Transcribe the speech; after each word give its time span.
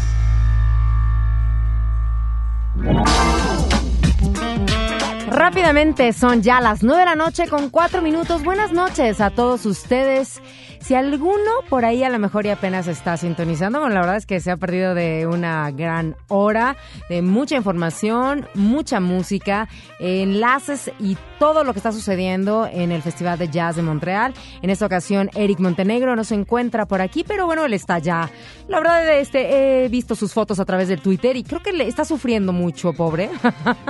Rápidamente 5.27 6.13
son 6.13 6.41
ya 6.41 6.61
las 6.61 6.81
nueve 6.81 7.01
de 7.01 7.05
la 7.05 7.15
noche 7.15 7.47
con 7.47 7.69
cuatro 7.69 8.01
minutos. 8.01 8.43
Buenas 8.43 8.71
noches 8.71 9.21
a 9.21 9.29
todos 9.29 9.67
ustedes. 9.67 10.41
Si 10.81 10.95
alguno 10.95 11.51
por 11.69 11.85
ahí 11.85 12.03
a 12.03 12.09
lo 12.09 12.19
mejor 12.19 12.45
y 12.45 12.49
apenas 12.49 12.87
está 12.87 13.17
sintonizando, 13.17 13.79
bueno, 13.79 13.93
la 13.93 14.01
verdad 14.01 14.17
es 14.17 14.25
que 14.25 14.39
se 14.39 14.49
ha 14.49 14.57
perdido 14.57 14.95
de 14.95 15.27
una 15.27 15.69
gran 15.71 16.15
hora, 16.29 16.77
de 17.09 17.21
mucha 17.21 17.55
información, 17.55 18.47
mucha 18.55 18.99
música, 18.99 19.67
enlaces 19.99 20.91
y 20.99 21.17
todo 21.37 21.63
lo 21.63 21.73
que 21.73 21.79
está 21.79 21.91
sucediendo 21.91 22.67
en 22.71 22.91
el 22.91 23.01
Festival 23.01 23.37
de 23.39 23.49
Jazz 23.49 23.75
de 23.75 23.81
Montreal. 23.81 24.33
En 24.61 24.69
esta 24.69 24.85
ocasión, 24.85 25.29
Eric 25.35 25.59
Montenegro 25.59 26.15
no 26.15 26.23
se 26.23 26.35
encuentra 26.35 26.85
por 26.85 27.01
aquí, 27.01 27.23
pero 27.25 27.45
bueno, 27.45 27.65
él 27.65 27.73
está 27.73 27.99
ya. 27.99 28.29
La 28.67 28.79
verdad, 28.79 29.17
este, 29.17 29.85
he 29.85 29.89
visto 29.89 30.15
sus 30.15 30.33
fotos 30.33 30.59
a 30.59 30.65
través 30.65 30.89
del 30.89 31.01
Twitter 31.01 31.35
y 31.37 31.43
creo 31.43 31.61
que 31.61 31.71
le 31.71 31.87
está 31.87 32.03
sufriendo 32.03 32.51
mucho, 32.51 32.93
pobre. 32.93 33.29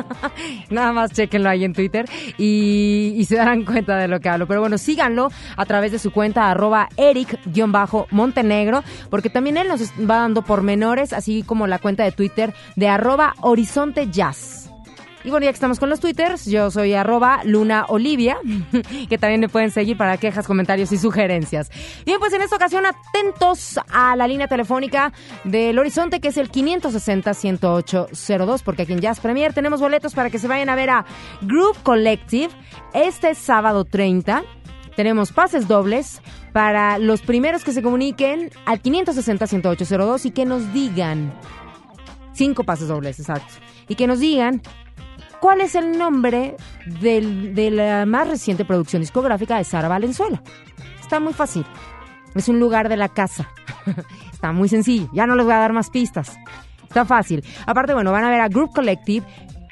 Nada 0.70 0.92
más 0.94 1.12
chequenlo 1.12 1.50
ahí 1.50 1.64
en 1.64 1.74
Twitter 1.74 2.06
y, 2.38 3.14
y 3.18 3.26
se 3.26 3.36
darán 3.36 3.66
cuenta 3.66 3.98
de 3.98 4.08
lo 4.08 4.20
que 4.20 4.30
hablo. 4.30 4.48
Pero 4.48 4.62
bueno, 4.62 4.78
síganlo 4.78 5.30
a 5.58 5.66
través 5.66 5.92
de 5.92 6.00
su 6.00 6.12
cuenta 6.12 6.50
arroba 6.50 6.79
Eric-Montenegro, 6.96 8.84
porque 9.10 9.30
también 9.30 9.58
él 9.58 9.68
nos 9.68 9.82
va 10.00 10.18
dando 10.18 10.44
pormenores, 10.44 11.14
así 11.14 11.44
como 11.44 11.68
la 11.68 11.80
cuenta 11.80 12.04
de 12.04 12.12
Twitter 12.12 12.54
de 12.76 12.88
arroba 12.88 13.34
Horizonte 13.42 14.10
Jazz. 14.10 14.70
Y 15.24 15.30
bueno, 15.32 15.46
ya 15.46 15.52
que 15.52 15.56
estamos 15.56 15.80
con 15.80 15.90
los 15.90 16.00
twitters, 16.00 16.46
yo 16.46 16.70
soy 16.72 16.94
arroba 16.94 17.42
Luna 17.44 17.86
Olivia, 17.90 18.38
que 19.10 19.18
también 19.18 19.42
me 19.42 19.50
pueden 19.50 19.70
seguir 19.70 19.98
para 19.98 20.16
quejas, 20.18 20.48
comentarios 20.48 20.94
y 20.94 20.98
sugerencias. 20.98 21.70
Bien, 22.06 22.20
pues 22.20 22.32
en 22.34 22.42
esta 22.42 22.56
ocasión 22.56 22.86
atentos 22.86 23.78
a 23.92 24.16
la 24.16 24.26
línea 24.28 24.48
telefónica 24.48 25.12
del 25.44 25.78
Horizonte, 25.78 26.22
que 26.22 26.30
es 26.30 26.38
el 26.38 26.50
560-10802, 26.50 28.62
porque 28.64 28.84
aquí 28.84 28.94
en 28.94 29.02
Jazz 29.02 29.20
Premier 29.20 29.54
tenemos 29.54 29.82
boletos 29.82 30.16
para 30.16 30.30
que 30.30 30.40
se 30.40 30.48
vayan 30.48 30.70
a 30.70 30.76
ver 30.76 30.90
a 30.90 31.04
Group 31.42 31.76
Collective 31.84 32.54
este 32.94 33.36
sábado 33.36 33.84
30 33.84 34.46
tenemos 35.00 35.32
pases 35.32 35.66
dobles 35.66 36.22
para 36.52 36.98
los 36.98 37.22
primeros 37.22 37.64
que 37.64 37.72
se 37.72 37.82
comuniquen 37.82 38.52
al 38.66 38.84
560-10802 38.84 40.26
y 40.26 40.32
que 40.32 40.44
nos 40.44 40.74
digan, 40.74 41.34
cinco 42.34 42.66
pases 42.66 42.90
dobles, 42.90 43.18
exacto, 43.18 43.54
y 43.88 43.96
que 43.96 44.08
nos 44.08 44.20
digan 44.20 44.62
cuál 45.40 45.62
es 45.62 45.76
el 45.76 45.98
nombre 45.98 46.58
de 47.00 47.72
la 47.72 48.06
más 48.06 48.28
reciente 48.28 48.66
producción 48.66 49.02
discográfica 49.02 49.56
de 49.56 49.64
Sara 49.64 49.88
Valenzuela. 49.88 50.44
Está 51.00 51.22
muy 51.22 51.32
fácil. 51.32 51.66
Es 52.36 52.50
un 52.50 52.60
lugar 52.60 52.90
de 52.90 52.98
la 52.98 53.08
casa. 53.08 53.50
Está 54.34 54.52
muy 54.52 54.68
sencillo. 54.68 55.10
Ya 55.14 55.26
no 55.26 55.36
les 55.38 55.46
voy 55.46 55.54
a 55.54 55.60
dar 55.60 55.72
más 55.72 55.90
pistas. 55.90 56.38
Está 56.84 57.06
fácil. 57.06 57.42
Aparte, 57.66 57.94
bueno, 57.94 58.12
van 58.12 58.26
a 58.26 58.30
ver 58.30 58.42
a 58.42 58.50
Group 58.50 58.74
Collective 58.74 59.26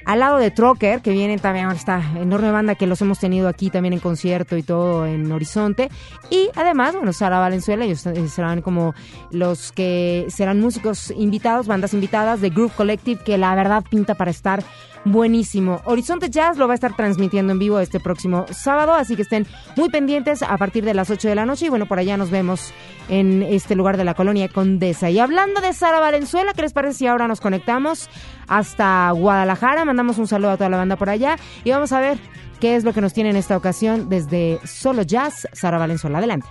al 0.07 0.19
lado 0.19 0.37
de 0.37 0.51
Trocker, 0.51 1.01
que 1.01 1.11
vienen 1.11 1.37
también 1.37 1.69
esta 1.69 2.01
enorme 2.15 2.49
banda 2.49 2.75
que 2.75 2.87
los 2.87 3.01
hemos 3.01 3.19
tenido 3.19 3.49
aquí 3.49 3.69
también 3.69 3.91
en 3.91 3.99
concierto 3.99 4.55
y 4.55 4.63
todo 4.63 5.05
en 5.05 5.29
Horizonte. 5.29 5.89
Y 6.29 6.49
además, 6.55 6.95
bueno, 6.95 7.11
Sara 7.11 7.39
Valenzuela, 7.39 7.83
ellos 7.83 8.07
serán 8.29 8.61
como 8.61 8.95
los 9.31 9.73
que 9.73 10.25
serán 10.29 10.61
músicos 10.61 11.11
invitados, 11.11 11.67
bandas 11.67 11.93
invitadas 11.93 12.39
de 12.39 12.51
Group 12.51 12.71
Collective, 12.77 13.21
que 13.21 13.37
la 13.37 13.53
verdad 13.53 13.83
pinta 13.89 14.15
para 14.15 14.31
estar 14.31 14.63
buenísimo. 15.05 15.81
Horizonte 15.85 16.29
Jazz 16.29 16.57
lo 16.57 16.67
va 16.67 16.73
a 16.73 16.75
estar 16.75 16.95
transmitiendo 16.95 17.53
en 17.53 17.59
vivo 17.59 17.79
este 17.79 17.99
próximo 17.99 18.45
sábado, 18.51 18.93
así 18.93 19.15
que 19.15 19.21
estén 19.21 19.45
muy 19.75 19.89
pendientes 19.89 20.43
a 20.43 20.57
partir 20.57 20.85
de 20.85 20.93
las 20.93 21.09
8 21.09 21.27
de 21.27 21.35
la 21.35 21.45
noche 21.45 21.67
y 21.67 21.69
bueno, 21.69 21.85
por 21.85 21.99
allá 21.99 22.17
nos 22.17 22.29
vemos 22.29 22.73
en 23.09 23.43
este 23.43 23.75
lugar 23.75 23.97
de 23.97 24.03
la 24.03 24.13
colonia 24.13 24.49
Condesa. 24.49 25.09
Y 25.09 25.19
hablando 25.19 25.61
de 25.61 25.73
Sara 25.73 25.99
Valenzuela, 25.99 26.53
¿qué 26.53 26.61
les 26.61 26.73
parece 26.73 26.99
si 26.99 27.07
ahora 27.07 27.27
nos 27.27 27.41
conectamos 27.41 28.09
hasta 28.47 29.11
Guadalajara? 29.11 29.85
Mandamos 29.85 30.17
un 30.17 30.27
saludo 30.27 30.51
a 30.51 30.57
toda 30.57 30.69
la 30.69 30.77
banda 30.77 30.95
por 30.95 31.09
allá 31.09 31.37
y 31.63 31.71
vamos 31.71 31.91
a 31.91 31.99
ver 31.99 32.17
qué 32.59 32.75
es 32.75 32.83
lo 32.83 32.93
que 32.93 33.01
nos 33.01 33.13
tiene 33.13 33.29
en 33.29 33.35
esta 33.35 33.55
ocasión 33.55 34.09
desde 34.09 34.59
Solo 34.65 35.03
Jazz, 35.03 35.47
Sara 35.53 35.77
Valenzuela. 35.77 36.17
Adelante. 36.17 36.47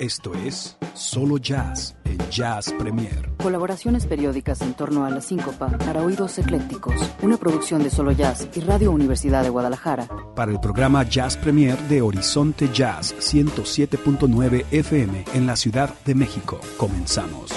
Esto 0.00 0.32
es 0.34 0.76
Solo 0.94 1.38
Jazz 1.38 1.94
en 2.04 2.18
Jazz 2.28 2.74
Premier. 2.76 3.30
Colaboraciones 3.40 4.06
periódicas 4.06 4.60
en 4.62 4.74
torno 4.74 5.04
a 5.04 5.10
la 5.10 5.20
síncopa 5.20 5.68
para 5.78 6.02
oídos 6.02 6.36
eclécticos. 6.36 6.96
Una 7.22 7.36
producción 7.36 7.80
de 7.84 7.90
Solo 7.90 8.10
Jazz 8.10 8.48
y 8.56 8.60
Radio 8.60 8.90
Universidad 8.90 9.44
de 9.44 9.50
Guadalajara. 9.50 10.08
Para 10.34 10.50
el 10.50 10.58
programa 10.58 11.04
Jazz 11.04 11.36
Premier 11.36 11.78
de 11.82 12.02
Horizonte 12.02 12.68
Jazz 12.72 13.14
107.9 13.20 14.64
FM 14.72 15.26
en 15.32 15.46
la 15.46 15.54
Ciudad 15.54 15.94
de 16.04 16.14
México. 16.16 16.58
Comenzamos. 16.76 17.52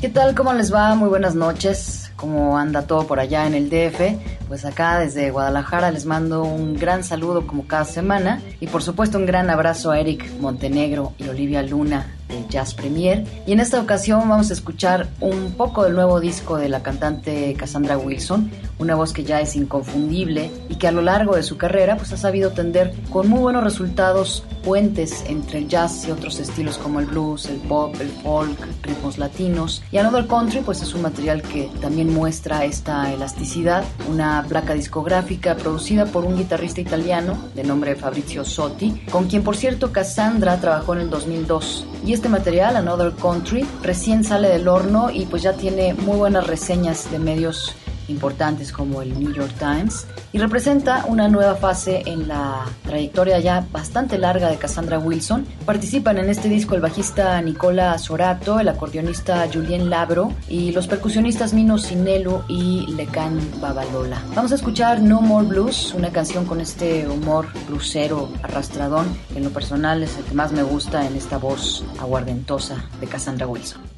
¿Qué 0.00 0.08
tal? 0.08 0.36
¿Cómo 0.36 0.52
les 0.52 0.72
va? 0.72 0.94
Muy 0.94 1.08
buenas 1.08 1.34
noches. 1.34 2.12
¿Cómo 2.14 2.56
anda 2.56 2.86
todo 2.86 3.06
por 3.08 3.18
allá 3.18 3.46
en 3.46 3.54
el 3.54 3.68
DF? 3.68 4.37
Pues 4.48 4.64
acá 4.64 4.98
desde 4.98 5.30
Guadalajara 5.30 5.90
les 5.90 6.06
mando 6.06 6.42
un 6.42 6.74
gran 6.74 7.04
saludo 7.04 7.46
como 7.46 7.66
cada 7.66 7.84
semana 7.84 8.40
y 8.60 8.66
por 8.66 8.82
supuesto 8.82 9.18
un 9.18 9.26
gran 9.26 9.50
abrazo 9.50 9.90
a 9.90 10.00
Eric 10.00 10.30
Montenegro 10.40 11.12
y 11.18 11.28
Olivia 11.28 11.62
Luna 11.62 12.06
de 12.28 12.44
Jazz 12.48 12.74
Premier. 12.74 13.24
Y 13.46 13.52
en 13.52 13.60
esta 13.60 13.80
ocasión 13.80 14.28
vamos 14.28 14.50
a 14.50 14.54
escuchar 14.54 15.08
un 15.20 15.52
poco 15.52 15.84
del 15.84 15.94
nuevo 15.94 16.20
disco 16.20 16.56
de 16.56 16.68
la 16.68 16.82
cantante 16.82 17.54
Cassandra 17.54 17.98
Wilson, 17.98 18.50
una 18.78 18.94
voz 18.94 19.12
que 19.12 19.24
ya 19.24 19.40
es 19.40 19.56
inconfundible 19.56 20.50
y 20.68 20.76
que 20.76 20.88
a 20.88 20.92
lo 20.92 21.02
largo 21.02 21.36
de 21.36 21.42
su 21.42 21.56
carrera 21.56 21.96
pues 21.96 22.12
ha 22.12 22.16
sabido 22.16 22.50
tender 22.50 22.94
con 23.10 23.28
muy 23.28 23.40
buenos 23.40 23.64
resultados 23.64 24.44
puentes 24.62 25.24
entre 25.26 25.58
el 25.58 25.68
jazz 25.68 26.06
y 26.06 26.10
otros 26.10 26.38
estilos 26.40 26.78
como 26.78 27.00
el 27.00 27.06
blues, 27.06 27.46
el 27.46 27.56
pop, 27.56 27.94
el 28.00 28.08
folk, 28.08 28.58
ritmos 28.82 29.18
latinos. 29.18 29.82
Y 29.90 29.98
Another 29.98 30.26
Country 30.26 30.60
pues 30.60 30.82
es 30.82 30.94
un 30.94 31.02
material 31.02 31.42
que 31.42 31.70
también 31.80 32.12
muestra 32.12 32.64
esta 32.64 33.12
elasticidad, 33.12 33.84
una 34.08 34.44
placa 34.48 34.74
discográfica 34.74 35.56
producida 35.56 36.06
por 36.06 36.24
un 36.24 36.36
guitarrista 36.36 36.80
italiano 36.80 37.38
de 37.54 37.64
nombre 37.64 37.96
Fabrizio 37.96 38.44
Sotti, 38.44 39.02
con 39.10 39.26
quien 39.26 39.42
por 39.42 39.56
cierto 39.56 39.92
Cassandra 39.92 40.60
trabajó 40.60 40.94
en 40.94 41.00
el 41.00 41.10
2002. 41.10 41.86
Y 42.04 42.12
este 42.12 42.28
material, 42.28 42.76
Another 42.76 43.12
Country, 43.12 43.66
recién 43.82 44.24
sale 44.24 44.48
del 44.48 44.68
horno 44.68 45.10
y 45.10 45.26
pues 45.26 45.42
ya 45.42 45.54
tiene 45.54 45.94
muy 45.94 46.16
buenas 46.16 46.46
reseñas 46.46 47.10
de 47.10 47.18
medios 47.18 47.74
importantes 48.08 48.72
como 48.72 49.02
el 49.02 49.18
New 49.18 49.32
York 49.32 49.52
Times 49.58 50.06
y 50.32 50.38
representa 50.38 51.04
una 51.06 51.28
nueva 51.28 51.54
fase 51.54 52.02
en 52.06 52.28
la 52.28 52.64
trayectoria 52.84 53.38
ya 53.38 53.66
bastante 53.70 54.18
larga 54.18 54.50
de 54.50 54.56
Cassandra 54.56 54.98
Wilson. 54.98 55.46
Participan 55.64 56.18
en 56.18 56.30
este 56.30 56.48
disco 56.48 56.74
el 56.74 56.80
bajista 56.80 57.40
Nicola 57.42 57.96
Sorato, 57.98 58.60
el 58.60 58.68
acordeonista 58.68 59.48
Julien 59.52 59.90
Labro 59.90 60.32
y 60.48 60.72
los 60.72 60.86
percusionistas 60.86 61.52
Mino 61.52 61.78
Sinelu 61.78 62.42
y 62.48 62.86
Lecan 62.94 63.40
Babalola. 63.60 64.22
Vamos 64.34 64.52
a 64.52 64.56
escuchar 64.56 65.00
No 65.00 65.20
More 65.20 65.46
Blues, 65.46 65.94
una 65.94 66.10
canción 66.10 66.44
con 66.44 66.60
este 66.60 67.08
humor 67.08 67.46
blusero 67.68 68.28
arrastradón 68.42 69.06
que 69.32 69.38
en 69.38 69.44
lo 69.44 69.50
personal 69.50 70.02
es 70.02 70.16
el 70.16 70.24
que 70.24 70.34
más 70.34 70.52
me 70.52 70.62
gusta 70.62 71.06
en 71.06 71.16
esta 71.16 71.38
voz 71.38 71.84
aguardentosa 72.00 72.84
de 73.00 73.06
Cassandra 73.06 73.46
Wilson. 73.46 73.97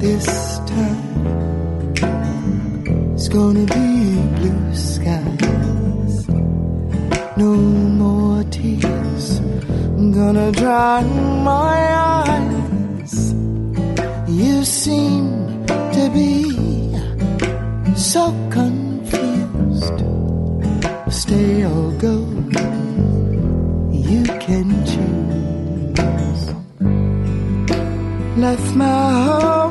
This 0.00 0.58
time 0.60 1.10
it's 3.12 3.28
gonna 3.28 3.66
be 3.66 4.16
blue 4.36 4.74
skies. 4.74 6.26
No 7.36 7.52
more 8.00 8.42
tears, 8.44 9.40
I'm 9.98 10.10
gonna 10.10 10.50
dry 10.52 11.02
my 11.02 11.76
eyes. 12.16 13.34
You 14.26 14.64
seem 14.64 15.66
to 15.66 16.10
be 16.14 16.32
so 17.94 18.32
confused. 18.48 19.98
Stay 21.10 21.64
or 21.64 21.92
go, 22.06 22.16
you 24.08 24.22
can 24.46 24.68
choose. 24.90 26.44
Left 28.38 28.74
my 28.74 29.24
home 29.24 29.69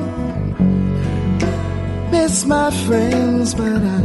miss 2.29 2.45
my 2.45 2.69
friends, 2.85 3.55
but 3.55 3.81
I, 3.95 3.99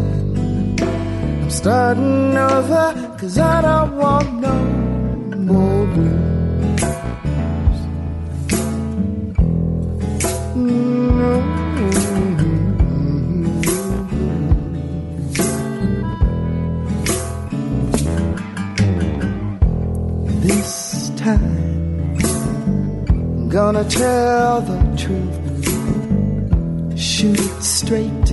I'm 1.42 1.50
starting 1.50 2.34
over, 2.36 3.16
cause 3.18 3.38
I 3.38 3.60
don't 3.60 3.96
want 3.96 4.32
no 4.40 4.54
more 5.50 5.86
blues. 5.94 6.80
Mm-hmm. 10.56 11.40
This 20.46 21.10
time, 21.16 22.16
I'm 23.10 23.48
gonna 23.50 23.84
tell 23.84 24.62
the 24.62 24.78
truth 24.96 25.33
straight. 27.84 28.28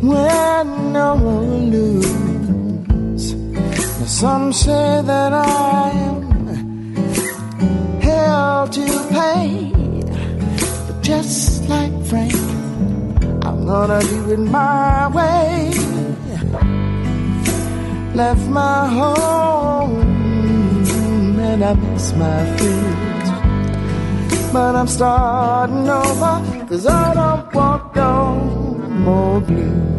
When 0.00 0.92
no 0.92 1.08
one 1.16 1.70
lose. 1.70 3.34
Now 3.98 4.06
some 4.06 4.52
say 4.52 5.02
that 5.10 5.32
I 5.32 5.90
am 6.08 6.22
hell 8.00 8.68
to 8.68 8.86
pay, 9.18 9.70
but 10.86 11.02
just 11.02 11.68
like 11.68 11.94
Frank, 12.08 12.34
I'm 13.46 13.66
gonna 13.66 14.00
do 14.12 14.20
it 14.34 14.38
my 14.38 15.08
way. 15.16 15.72
Left 18.14 18.46
my 18.48 18.88
home 18.98 19.96
and 21.48 21.62
I 21.62 21.74
miss 21.74 22.12
my 22.14 22.40
friends. 22.56 23.06
But 24.52 24.74
I'm 24.74 24.88
starting 24.88 25.86
over, 25.86 26.66
cause 26.68 26.86
no 26.86 27.25
more 29.06 29.40
blues. 29.40 29.95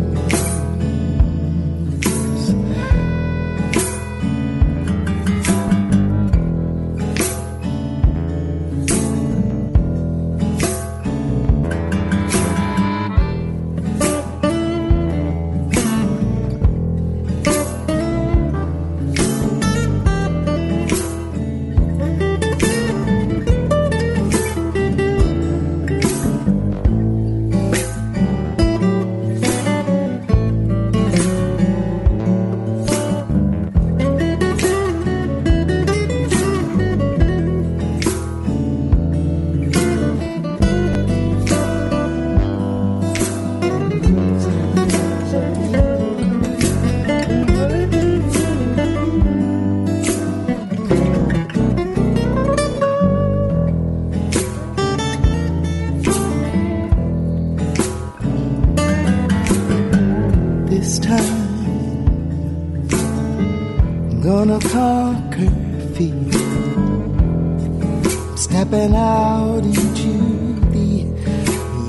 Stepping 68.67 68.95
out 68.97 69.63
into 69.63 70.59
the, 70.71 71.03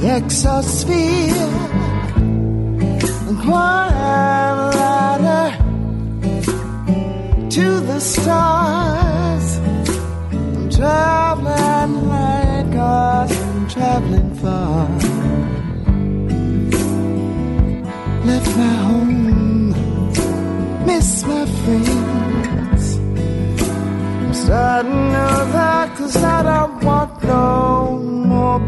the 0.00 0.06
exosphere 0.06 0.87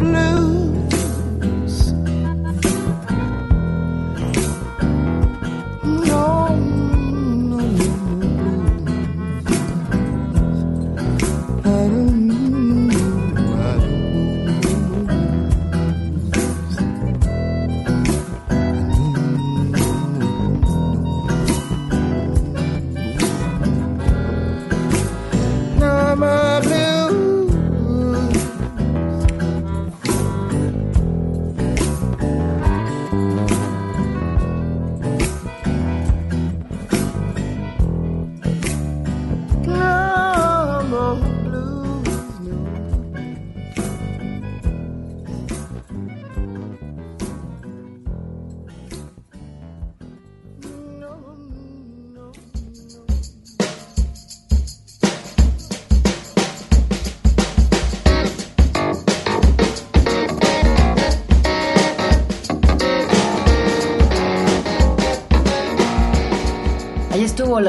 more 0.02 0.49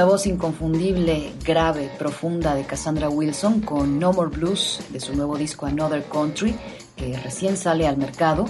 la 0.02 0.08
voz 0.08 0.26
inconfundible, 0.26 1.32
grave, 1.46 1.92
profunda 2.00 2.56
de 2.56 2.64
Cassandra 2.64 3.08
Wilson 3.08 3.62
con 3.62 4.00
No 4.00 4.12
More 4.12 4.36
Blues 4.36 4.80
de 4.90 5.00
su 5.00 5.14
nuevo 5.14 5.38
disco 5.38 5.68
Another 5.68 6.04
Country, 6.06 6.56
que 6.96 7.16
recién 7.20 7.56
sale 7.56 7.86
al 7.86 7.98
mercado. 7.98 8.46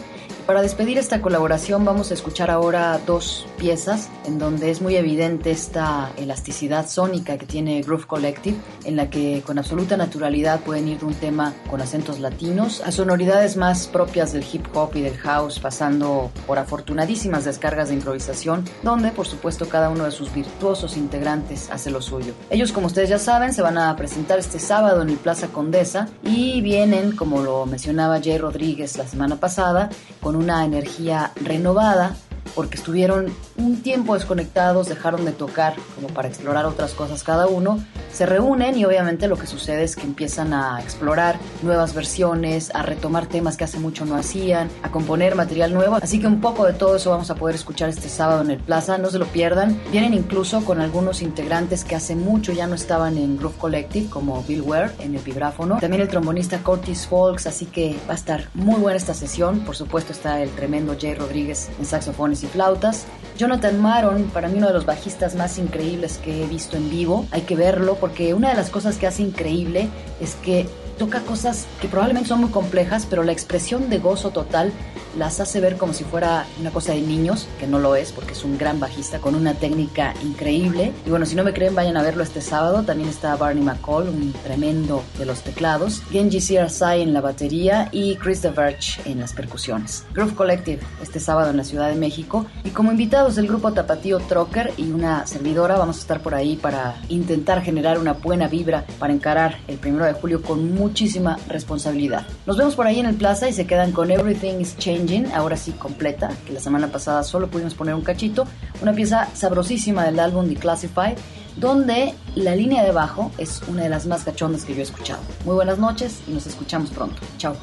Para 0.48 0.62
despedir 0.62 0.98
esta 0.98 1.22
colaboración 1.22 1.84
vamos 1.84 2.10
a 2.10 2.14
escuchar 2.14 2.50
ahora 2.50 2.98
dos 3.06 3.46
piezas 3.62 4.10
en 4.26 4.40
donde 4.40 4.72
es 4.72 4.82
muy 4.82 4.96
evidente 4.96 5.52
esta 5.52 6.12
elasticidad 6.18 6.90
sónica 6.90 7.38
que 7.38 7.46
tiene 7.46 7.84
Groove 7.84 8.08
Collective, 8.08 8.58
en 8.86 8.96
la 8.96 9.12
que 9.12 9.44
con 9.46 9.60
absoluta 9.60 9.96
naturalidad 9.98 10.62
pueden 10.62 10.88
ir 10.88 10.98
de 10.98 11.06
un 11.06 11.14
tema 11.14 11.54
con 11.70 11.80
acentos 11.80 12.20
latinos 12.20 12.82
a 12.84 12.92
sonoridades 12.92 13.58
más 13.58 13.86
propias 13.86 14.34
del 14.34 14.44
hip 14.52 14.66
hop 14.74 14.96
y 14.96 15.02
del 15.02 15.16
house, 15.18 15.60
pasando 15.60 16.32
por 16.48 16.58
afortunadísimas 16.58 17.46
descargas 17.46 17.90
de 17.90 17.96
improvisación, 17.96 18.66
donde 18.82 19.12
por 19.12 19.28
supuesto 19.28 19.70
cada 19.70 19.90
uno 19.90 20.06
de 20.06 20.12
sus 20.12 20.34
virtuosos 20.34 20.98
integrantes 20.98 21.70
hace 21.70 21.92
lo 21.92 22.02
suyo. 22.02 22.34
Ellos, 22.50 22.72
como 22.72 22.88
ustedes 22.88 23.10
ya 23.10 23.20
saben, 23.20 23.54
se 23.54 23.62
van 23.62 23.78
a 23.78 23.96
presentar 23.96 24.40
este 24.40 24.58
sábado 24.58 25.04
en 25.04 25.10
el 25.12 25.18
Plaza 25.18 25.50
Condesa 25.50 26.10
y 26.24 26.62
vienen, 26.62 27.16
como 27.16 27.44
lo 27.44 27.68
mencionaba 27.68 28.20
Jay 28.24 28.40
Rodríguez 28.40 28.98
la 28.98 29.06
semana 29.06 29.36
pasada, 29.36 29.92
con 30.20 30.36
una 30.36 30.66
energía 30.66 31.32
renovada 31.36 32.16
porque 32.56 32.78
estuvieron 32.78 33.34
un 33.62 33.82
tiempo 33.82 34.16
desconectados, 34.16 34.90
dejaron 34.90 35.26
de 35.26 35.32
tocar 35.32 35.76
como 35.96 36.08
para 36.08 36.28
explorar 36.28 36.66
otras 36.66 36.94
cosas 36.94 37.24
cada 37.24 37.48
uno, 37.48 37.80
se 38.12 38.26
reúnen 38.26 38.78
y 38.78 38.86
obviamente 38.86 39.28
lo 39.28 39.38
que 39.38 39.48
sucede 39.48 39.84
es 39.84 39.96
que 39.96 40.04
empiezan 40.04 40.54
a 40.54 40.82
explorar 40.82 41.38
nuevas 41.62 41.94
versiones, 41.94 42.72
a 42.74 42.82
retomar 42.82 43.28
temas 43.28 43.58
que 43.58 43.64
hace 43.64 43.80
mucho 43.80 44.06
no 44.06 44.16
hacían, 44.16 44.70
a 44.84 44.92
componer 44.92 45.36
material 45.36 45.74
nuevo, 45.74 45.96
así 45.96 46.20
que 46.20 46.28
un 46.28 46.42
poco 46.42 46.66
de 46.66 46.74
todo 46.74 46.96
eso 46.96 47.12
vamos 47.12 47.30
a 47.30 47.36
poder 47.36 47.56
escuchar 47.56 47.90
este 47.90 48.10
sábado 48.10 48.42
en 48.42 48.52
el 48.52 48.60
Plaza, 48.60 48.98
no 48.98 49.10
se 49.10 49.20
lo 49.20 49.26
pierdan, 49.28 49.80
vienen 49.92 50.14
incluso 50.14 50.64
con 50.66 50.82
algunos 50.82 51.22
integrantes 51.22 51.84
que 51.84 51.96
hace 51.96 52.16
mucho 52.16 52.52
ya 52.52 52.68
no 52.68 52.76
estaban 52.76 53.18
en 53.18 53.38
Groove 53.38 53.58
Collective, 53.58 54.10
como 54.10 54.44
Bill 54.44 54.62
Ware 54.62 54.92
en 55.00 55.16
el 55.16 55.22
vibráfono, 55.22 55.78
también 55.80 56.02
el 56.02 56.08
trombonista 56.08 56.60
Curtis 56.60 57.08
Folks, 57.08 57.48
así 57.48 57.66
que 57.66 57.96
va 58.08 58.14
a 58.14 58.16
estar 58.16 58.50
muy 58.54 58.80
buena 58.80 58.98
esta 58.98 59.14
sesión, 59.14 59.60
por 59.62 59.76
supuesto 59.76 60.12
está 60.12 60.42
el 60.42 60.50
tremendo 60.50 60.96
Jay 61.00 61.14
Rodríguez 61.14 61.70
en 61.80 61.86
saxofones 61.86 62.44
y 62.44 62.48
flautas, 62.48 63.06
Jonathan 63.52 63.82
Maron, 63.82 64.24
para 64.30 64.48
mí 64.48 64.60
uno 64.60 64.68
de 64.68 64.74
los 64.74 64.86
bajistas 64.86 65.36
más 65.36 65.58
increíbles 65.58 66.18
que 66.20 66.42
he 66.42 66.48
visto 66.48 66.78
en 66.78 66.90
vivo, 66.90 67.26
hay 67.32 67.42
que 67.42 67.58
verlo 67.58 67.98
porque 68.00 68.34
una 68.34 68.48
de 68.48 68.56
las 68.56 68.70
cosas 68.70 68.96
que 68.96 69.08
hace 69.08 69.24
increíble 69.24 69.90
es 70.22 70.36
que 70.36 70.70
toca 70.98 71.22
cosas 71.22 71.66
que 71.82 71.88
probablemente 71.88 72.30
son 72.30 72.42
muy 72.42 72.50
complejas, 72.50 73.06
pero 73.10 73.24
la 73.24 73.32
expresión 73.32 73.90
de 73.90 74.00
gozo 74.00 74.32
total 74.32 74.72
las 75.18 75.40
hace 75.40 75.60
ver 75.60 75.78
como 75.78 75.94
si 75.94 76.04
fuera 76.04 76.46
una 76.60 76.72
cosa 76.72 76.94
de 76.94 77.02
niños, 77.02 77.48
que 77.60 77.68
no 77.68 77.80
lo 77.80 77.96
es 77.96 78.12
porque 78.12 78.34
es 78.34 78.44
un 78.44 78.58
gran 78.58 78.80
bajista 78.80 79.20
con 79.20 79.36
una 79.36 79.54
técnica 79.54 80.14
increíble. 80.24 80.94
Y 81.06 81.10
bueno, 81.10 81.26
si 81.26 81.36
no 81.36 81.44
me 81.44 81.54
creen, 81.54 81.76
vayan 81.76 81.98
a 81.98 82.02
verlo 82.02 82.24
este 82.24 82.42
sábado. 82.42 82.84
También 82.84 83.10
está 83.10 83.36
Barney 83.36 83.64
McCall, 83.64 84.08
un 84.08 84.34
tremendo 84.44 85.04
de 85.18 85.26
los 85.26 85.42
teclados, 85.42 86.02
Genji 86.12 86.40
CRSI 86.40 87.02
en 87.02 87.14
la 87.14 87.22
batería 87.22 87.90
y 87.92 88.16
Chris 88.16 88.42
DeVerge 88.42 89.02
en 89.06 89.20
las 89.20 89.34
percusiones. 89.34 90.06
Groove 90.14 90.36
Collective 90.36 90.82
este 91.02 91.20
sábado 91.20 91.52
en 91.52 91.58
la 91.58 91.64
Ciudad 91.64 91.90
de 91.90 91.96
México. 91.96 92.46
Y 92.64 92.70
como 92.70 92.92
invitados 92.92 93.36
del 93.36 93.48
grupo 93.48 93.74
Tapatío 93.74 94.20
Trocker 94.20 94.74
y 94.78 94.92
una 94.92 95.28
servidora, 95.28 95.78
vamos 95.78 95.98
a 95.98 96.02
estar 96.02 96.22
por 96.22 96.36
ahí 96.36 96.56
para 96.56 96.96
intentar 97.10 97.62
generar 97.62 98.00
una 98.00 98.14
buena 98.14 98.48
vibra 98.48 98.86
para 99.00 99.14
encarar 99.14 99.60
el 99.68 99.78
primero 99.78 100.06
de 100.06 100.14
julio 100.14 100.42
con 100.42 100.74
muchísima 100.82 101.38
responsabilidad. 101.48 102.26
Nos 102.48 102.58
vemos 102.58 102.76
por 102.76 102.88
ahí 102.88 103.00
en 103.00 103.06
el 103.06 103.16
plaza 103.16 103.48
y 103.48 103.54
se 103.54 103.68
quedan 103.68 103.92
con 103.92 104.10
Everything 104.10 104.60
is 104.60 104.76
Changing, 104.78 105.32
ahora 105.32 105.56
sí 105.56 105.72
completa, 105.74 106.32
que 106.46 106.54
la 106.54 106.60
semana 106.60 106.88
pasada 106.88 107.24
solo 107.24 107.48
pudimos 107.48 107.76
poner 107.76 107.94
un 107.94 108.02
cachito, 108.02 108.46
una 108.82 108.94
pieza 108.94 109.30
sabrosísima 109.36 110.04
del 110.06 110.20
álbum 110.20 110.48
Declassified, 110.48 111.18
donde 111.58 112.16
la 112.36 112.56
línea 112.56 112.84
de 112.84 112.92
bajo 112.92 113.32
es 113.38 113.62
una 113.68 113.84
de 113.84 113.90
las 113.90 114.08
más 114.08 114.24
cachondas 114.24 114.64
que 114.66 114.74
yo 114.74 114.80
he 114.80 114.84
escuchado. 114.84 115.22
Muy 115.46 115.54
buenas 115.54 115.78
noches 115.78 116.20
y 116.28 116.32
nos 116.32 116.48
escuchamos 116.48 116.90
pronto. 116.90 117.22
Chao. 117.38 117.56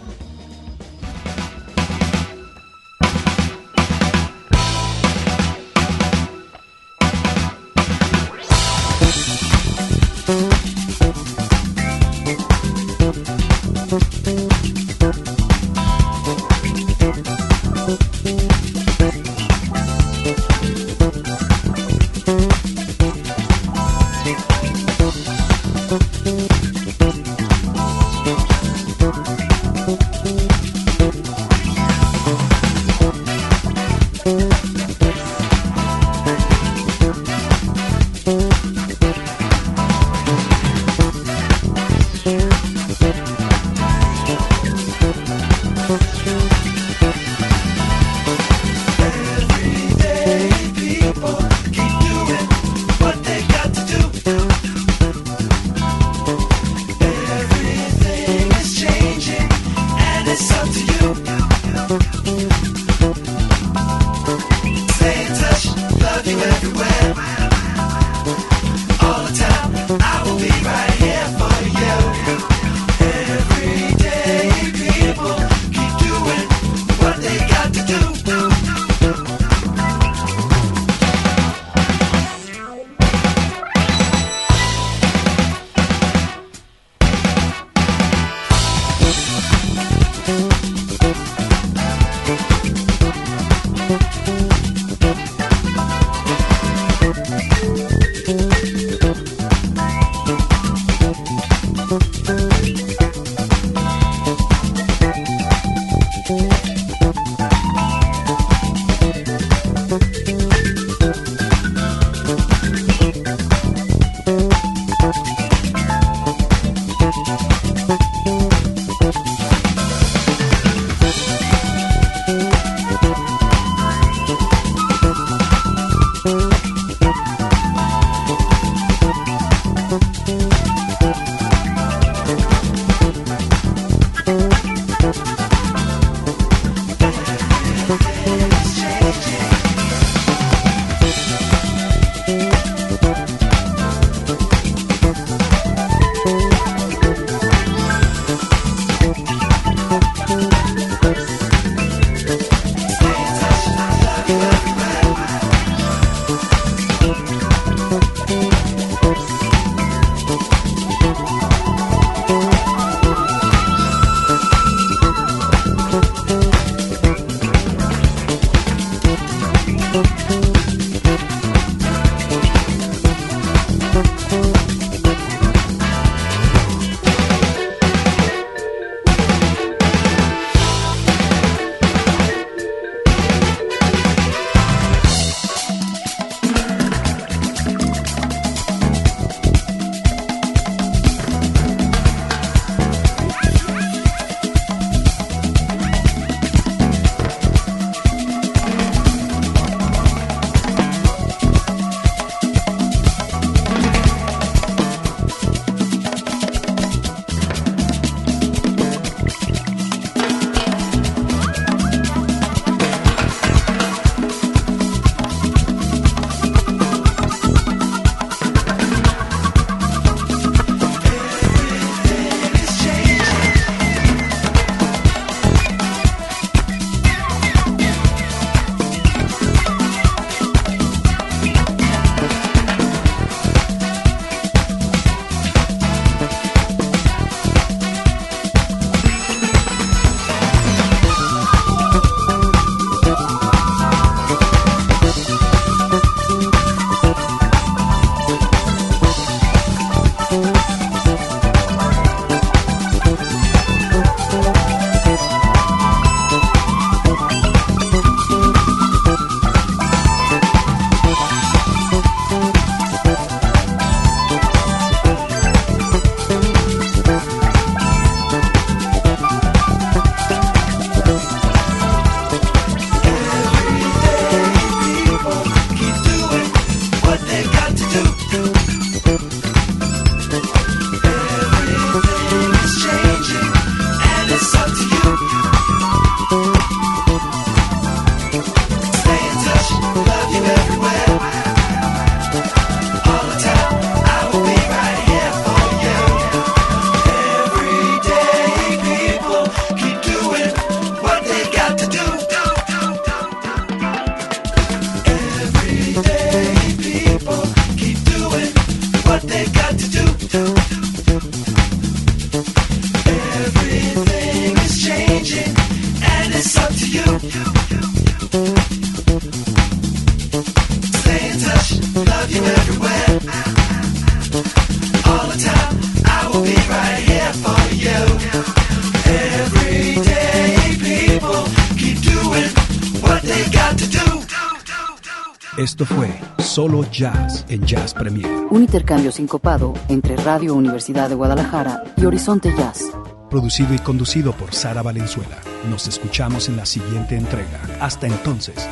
Jazz 336.98 337.46
en 337.48 337.64
Jazz 337.64 337.94
Premier. 337.94 338.26
Un 338.50 338.62
intercambio 338.62 339.12
sincopado 339.12 339.72
entre 339.88 340.16
Radio 340.16 340.54
Universidad 340.54 341.08
de 341.08 341.14
Guadalajara 341.14 341.84
y 341.96 342.04
Horizonte 342.04 342.52
Jazz. 342.58 342.82
Producido 343.30 343.72
y 343.72 343.78
conducido 343.78 344.32
por 344.32 344.52
Sara 344.52 344.82
Valenzuela. 344.82 345.38
Nos 345.70 345.86
escuchamos 345.86 346.48
en 346.48 346.56
la 346.56 346.66
siguiente 346.66 347.16
entrega. 347.16 347.60
Hasta 347.80 348.08
entonces. 348.08 348.68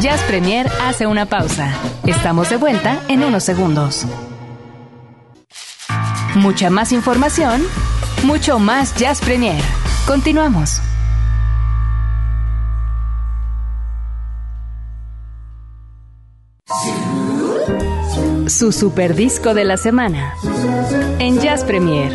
Jazz 0.00 0.22
Premier 0.22 0.70
hace 0.80 1.06
una 1.06 1.26
pausa. 1.26 1.70
Estamos 2.06 2.48
de 2.48 2.56
vuelta 2.56 2.98
en 3.08 3.24
unos 3.24 3.44
segundos. 3.44 4.06
Mucha 6.34 6.70
más 6.70 6.92
información, 6.92 7.62
mucho 8.24 8.58
más 8.58 8.94
Jazz 8.96 9.20
Premier. 9.20 9.62
Continuamos. 10.06 10.80
Su 18.46 18.72
super 18.72 19.14
disco 19.14 19.54
de 19.54 19.64
la 19.64 19.76
semana 19.76 20.34
en 21.18 21.38
Jazz 21.40 21.64
Premier. 21.64 22.12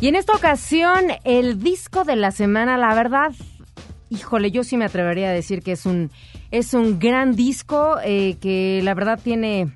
Y 0.00 0.08
en 0.08 0.16
esta 0.16 0.34
ocasión, 0.34 1.04
el 1.24 1.60
disco 1.60 2.04
de 2.04 2.16
la 2.16 2.30
semana, 2.32 2.76
la 2.76 2.94
verdad, 2.94 3.32
híjole, 4.10 4.50
yo 4.50 4.64
sí 4.64 4.76
me 4.76 4.84
atrevería 4.84 5.28
a 5.28 5.32
decir 5.32 5.62
que 5.62 5.72
es 5.72 5.86
un, 5.86 6.10
es 6.50 6.74
un 6.74 6.98
gran 6.98 7.34
disco 7.36 7.98
eh, 8.04 8.36
que 8.40 8.80
la 8.82 8.94
verdad 8.94 9.18
tiene 9.22 9.72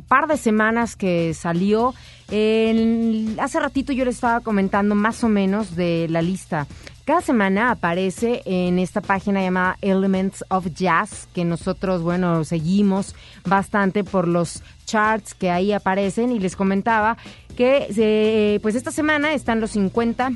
par 0.00 0.26
de 0.26 0.36
semanas 0.36 0.96
que 0.96 1.34
salió. 1.34 1.94
hace 2.28 3.60
ratito 3.60 3.92
yo 3.92 4.04
le 4.04 4.10
estaba 4.10 4.40
comentando 4.40 4.94
más 4.94 5.24
o 5.24 5.28
menos 5.28 5.76
de 5.76 6.06
la 6.08 6.22
lista. 6.22 6.66
Cada 7.08 7.22
semana 7.22 7.70
aparece 7.70 8.42
en 8.44 8.78
esta 8.78 9.00
página 9.00 9.40
llamada 9.40 9.78
Elements 9.80 10.44
of 10.50 10.66
Jazz, 10.74 11.26
que 11.32 11.42
nosotros, 11.42 12.02
bueno, 12.02 12.44
seguimos 12.44 13.14
bastante 13.46 14.04
por 14.04 14.28
los 14.28 14.62
charts 14.84 15.32
que 15.32 15.50
ahí 15.50 15.72
aparecen 15.72 16.32
y 16.32 16.38
les 16.38 16.54
comentaba 16.54 17.16
que 17.56 17.86
eh, 17.96 18.58
pues 18.60 18.74
esta 18.74 18.90
semana 18.90 19.32
están 19.32 19.58
los 19.58 19.70
50 19.70 20.32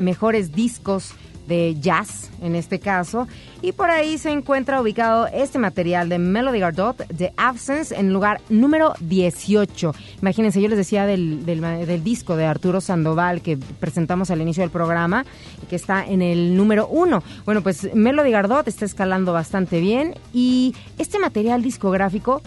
mejores 0.00 0.52
discos 0.52 1.14
de 1.46 1.76
jazz 1.80 2.30
en 2.40 2.54
este 2.54 2.78
caso. 2.78 3.28
Y 3.60 3.72
por 3.72 3.90
ahí 3.90 4.18
se 4.18 4.30
encuentra 4.30 4.80
ubicado 4.80 5.26
este 5.26 5.58
material 5.58 6.08
de 6.08 6.18
Melody 6.18 6.58
Gardot 6.58 7.06
de 7.08 7.32
Absence 7.36 7.94
en 7.94 8.12
lugar 8.12 8.40
número 8.48 8.94
18 9.00 9.94
imagínense 10.20 10.60
yo 10.60 10.68
les 10.68 10.78
decía 10.78 11.06
del, 11.06 11.44
del, 11.44 12.04
disco 12.04 12.36
de 12.36 12.46
Arturo 12.46 12.80
Sandoval 12.80 13.42
que 13.42 13.56
presentamos 13.56 14.30
al 14.30 14.40
inicio 14.40 14.62
del 14.62 14.70
programa 14.70 15.24
que 15.68 15.76
está 15.76 16.04
en 16.04 16.22
el 16.22 16.56
número 16.56 16.88
1 16.88 17.22
bueno 17.44 17.62
pues 17.62 17.94
Melody 17.94 18.30
Gardot 18.30 18.66
está 18.68 18.84
escalando 18.84 19.32
bastante 19.32 19.80
bien 19.80 20.14
y 20.32 20.74
este 20.98 21.18
material 21.18 21.62
discográfico 21.62 22.42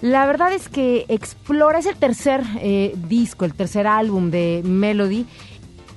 la 0.00 0.26
verdad 0.26 0.52
es 0.52 0.68
que 0.68 1.04
explora, 1.06 1.78
es 1.78 1.86
el 1.86 1.94
tercer 1.94 2.42
eh, 2.60 2.92
disco, 3.08 3.44
el 3.44 3.54
tercer 3.54 3.86
álbum 3.86 4.32
de 4.32 4.60
Melody, 4.64 5.26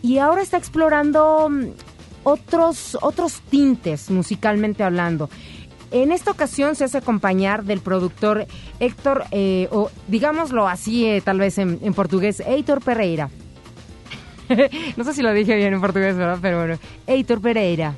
y 0.03 0.19
ahora 0.19 0.43
está 0.43 0.57
explorando 0.57 1.49
otros, 2.25 2.97
otros 3.01 3.41
tintes 3.49 4.09
musicalmente 4.09 4.83
hablando. 4.83 5.29
En 5.91 6.11
esta 6.11 6.31
ocasión 6.31 6.75
se 6.75 6.83
hace 6.83 6.97
acompañar 6.97 7.63
del 7.63 7.79
productor 7.79 8.47
Héctor, 8.79 9.23
eh, 9.31 9.69
o 9.71 9.89
digámoslo 10.07 10.67
así, 10.67 11.05
eh, 11.05 11.21
tal 11.21 11.39
vez 11.39 11.57
en, 11.57 11.93
portugués, 11.93 12.41
Heitor 12.41 12.81
Pereira. 12.81 13.29
no 14.97 15.03
sé 15.03 15.13
si 15.13 15.21
lo 15.21 15.31
dije 15.33 15.55
bien 15.55 15.73
en 15.73 15.79
portugués, 15.79 16.17
¿verdad? 16.17 16.39
Pero 16.41 16.57
bueno, 16.57 16.79
Heitor 17.07 17.39
Pereira. 17.39 17.93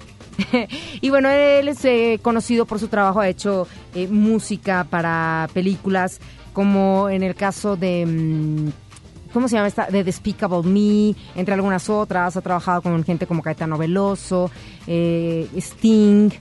y 1.01 1.09
bueno, 1.09 1.29
él 1.29 1.69
es 1.69 1.83
eh, 1.85 2.19
conocido 2.21 2.65
por 2.65 2.79
su 2.79 2.89
trabajo, 2.89 3.21
ha 3.21 3.29
hecho 3.29 3.67
música 4.11 4.85
para 4.87 5.49
películas, 5.53 6.19
como 6.53 7.09
en 7.09 7.23
el 7.23 7.33
caso 7.33 7.77
de... 7.77 8.05
Mm, 8.05 8.86
¿Cómo 9.31 9.47
se 9.47 9.55
llama 9.55 9.67
esta? 9.67 9.87
De 9.87 10.03
Despicable 10.03 10.63
Me, 10.63 11.15
entre 11.35 11.53
algunas 11.53 11.89
otras. 11.89 12.37
Ha 12.37 12.41
trabajado 12.41 12.81
con 12.81 13.03
gente 13.03 13.27
como 13.27 13.41
Caetano 13.41 13.77
Veloso, 13.77 14.49
eh, 14.85 15.47
Sting. 15.55 16.31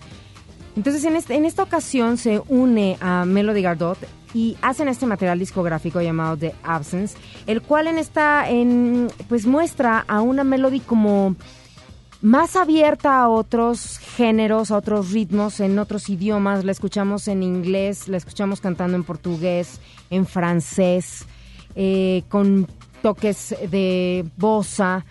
Entonces, 0.77 1.05
en, 1.05 1.17
este, 1.17 1.35
en 1.35 1.47
esta 1.47 1.63
ocasión 1.63 2.19
se 2.19 2.43
une 2.49 2.99
a 3.01 3.25
Melody 3.25 3.63
Gardot 3.63 3.99
y 4.35 4.59
hacen 4.61 4.89
este 4.89 5.07
material 5.07 5.39
discográfico 5.39 6.03
llamado 6.03 6.37
The 6.37 6.55
Absence, 6.63 7.17
el 7.47 7.63
cual 7.63 7.87
en 7.87 7.97
esta, 7.97 8.45
pues 9.29 9.47
muestra 9.47 10.05
a 10.07 10.21
una 10.21 10.45
Melody 10.45 10.81
como 10.81 11.35
más 12.21 12.57
abierta 12.57 13.23
a 13.23 13.29
otros 13.29 13.99
géneros, 13.99 14.71
a 14.71 14.77
otros 14.77 15.13
ritmos, 15.13 15.61
en 15.61 15.79
otros 15.79 16.11
idiomas. 16.11 16.65
La 16.65 16.73
escuchamos 16.73 17.29
en 17.29 17.43
inglés, 17.43 18.09
la 18.09 18.19
escuchamos 18.19 18.61
cantando 18.61 18.97
en 18.97 19.05
portugués, 19.05 19.81
en 20.11 20.27
francés, 20.27 21.25
eh, 21.77 22.25
con 22.29 22.67
toques 23.03 23.55
de 23.71 24.25
bossa. 24.37 25.05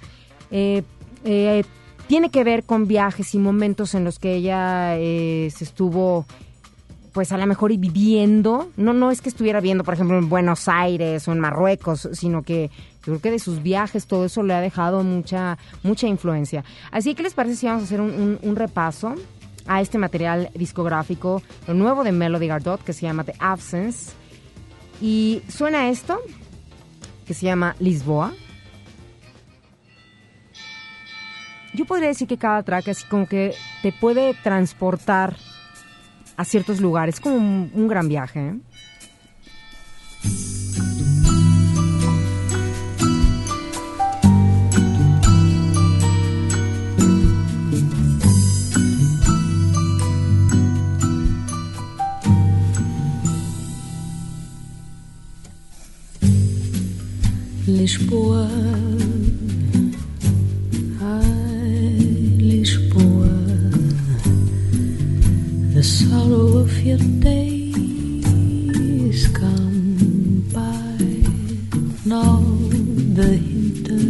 Eh, 0.52 0.84
eh, 1.24 1.64
tiene 2.08 2.30
que 2.30 2.44
ver 2.44 2.64
con 2.64 2.88
viajes 2.88 3.34
y 3.34 3.40
momentos 3.40 3.96
en 3.96 4.04
los 4.04 4.20
que 4.20 4.36
ella 4.36 4.96
se 4.96 5.64
estuvo 5.64 6.26
pues 7.16 7.32
a 7.32 7.38
lo 7.38 7.48
mejor 7.48 7.72
y 7.72 7.78
viviendo, 7.78 8.70
no, 8.76 8.92
no 8.92 9.10
es 9.10 9.22
que 9.22 9.30
estuviera 9.30 9.62
viendo, 9.62 9.86
por 9.86 9.94
ejemplo, 9.94 10.18
en 10.18 10.28
Buenos 10.28 10.68
Aires 10.68 11.26
o 11.30 11.32
en 11.32 11.40
Marruecos, 11.40 12.10
sino 12.12 12.44
que 12.44 12.70
creo 13.00 13.22
que 13.22 13.32
de 13.32 13.40
sus 13.40 13.64
viajes 13.64 14.06
todo 14.06 14.26
eso 14.26 14.44
le 14.44 14.54
ha 14.54 14.60
dejado 14.60 15.02
mucha, 15.02 15.58
mucha 15.82 16.08
influencia. 16.08 16.66
Así 16.92 17.16
que 17.16 17.24
les 17.24 17.34
parece 17.34 17.56
si 17.56 17.68
vamos 17.68 17.84
a 17.84 17.86
hacer 17.86 18.02
un, 18.02 18.56
repaso 18.58 19.16
a 19.66 19.80
este 19.80 19.98
material 19.98 20.50
discográfico, 20.56 21.42
lo 21.70 21.74
nuevo 21.74 22.04
de 22.04 22.12
Melody 22.12 22.48
Gardot, 22.48 22.84
que 22.84 22.92
se 22.92 23.04
llama 23.04 23.24
The 23.24 23.36
Absence. 23.40 24.12
Y 25.02 25.42
suena 25.48 25.88
esto, 25.90 26.20
que 27.26 27.34
se 27.34 27.46
llama 27.46 27.76
Lisboa. 27.80 28.34
Yo 31.74 31.86
podría 31.86 32.08
decir 32.08 32.28
que 32.28 32.38
cada 32.38 32.64
track 32.64 32.90
así 32.90 33.06
como 33.08 33.28
que 33.28 33.54
te 33.82 33.92
puede 33.92 34.34
transportar 34.34 35.36
a 36.38 36.46
ciertos 36.46 36.80
lugares. 36.80 37.20
Como 37.20 37.36
un, 37.36 37.88
gran 37.88 38.08
viaje. 38.08 38.40
¿eh? 38.40 38.60
Lisboa 57.68 58.46
sorrow 65.86 66.58
of 66.66 66.74
your 66.84 66.98
days 67.20 67.68
come 69.28 70.44
by. 70.52 70.98
Now 72.06 72.42
the 73.18 73.38
hinter 73.48 74.06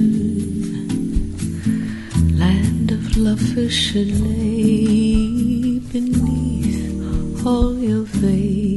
land 2.42 2.92
of 2.92 3.18
love 3.18 3.72
should 3.72 4.12
lay 4.22 5.80
beneath 5.92 7.46
all 7.46 7.78
your 7.78 8.04
vacant 8.04 8.75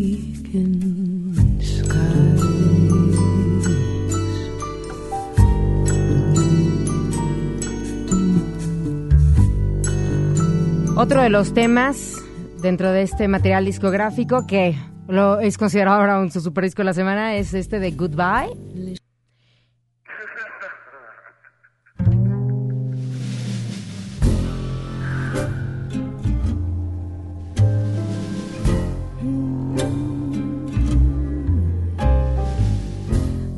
Otro 11.00 11.22
de 11.22 11.30
los 11.30 11.54
temas 11.54 12.16
dentro 12.60 12.90
de 12.90 13.02
este 13.02 13.28
material 13.28 13.64
discográfico 13.64 14.48
que 14.48 14.74
lo 15.06 15.38
es 15.38 15.56
considerado 15.56 16.00
ahora 16.00 16.18
un 16.18 16.32
su 16.32 16.40
super 16.40 16.64
disco 16.64 16.82
de 16.82 16.86
la 16.86 16.92
semana 16.92 17.36
es 17.36 17.54
este 17.54 17.78
de 17.78 17.92
Goodbye. 17.92 18.48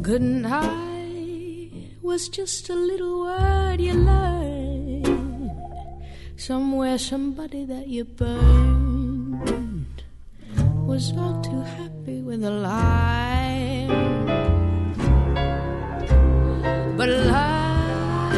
Good 0.03 0.45
was 2.03 2.29
just 2.29 2.69
a 2.69 2.75
little 2.75 3.21
word 3.23 3.81
you 3.81 3.95
learned 3.95 4.40
somewhere. 6.41 6.99
Somebody 6.99 7.67
that 7.67 7.87
you 7.87 8.05
burned 8.05 10.03
was 10.87 11.13
all 11.17 11.41
too 11.43 11.61
happy 11.61 12.23
with 12.23 12.43
a 12.43 12.51
lie. 12.51 13.87
But 16.97 17.09
love, 17.09 18.33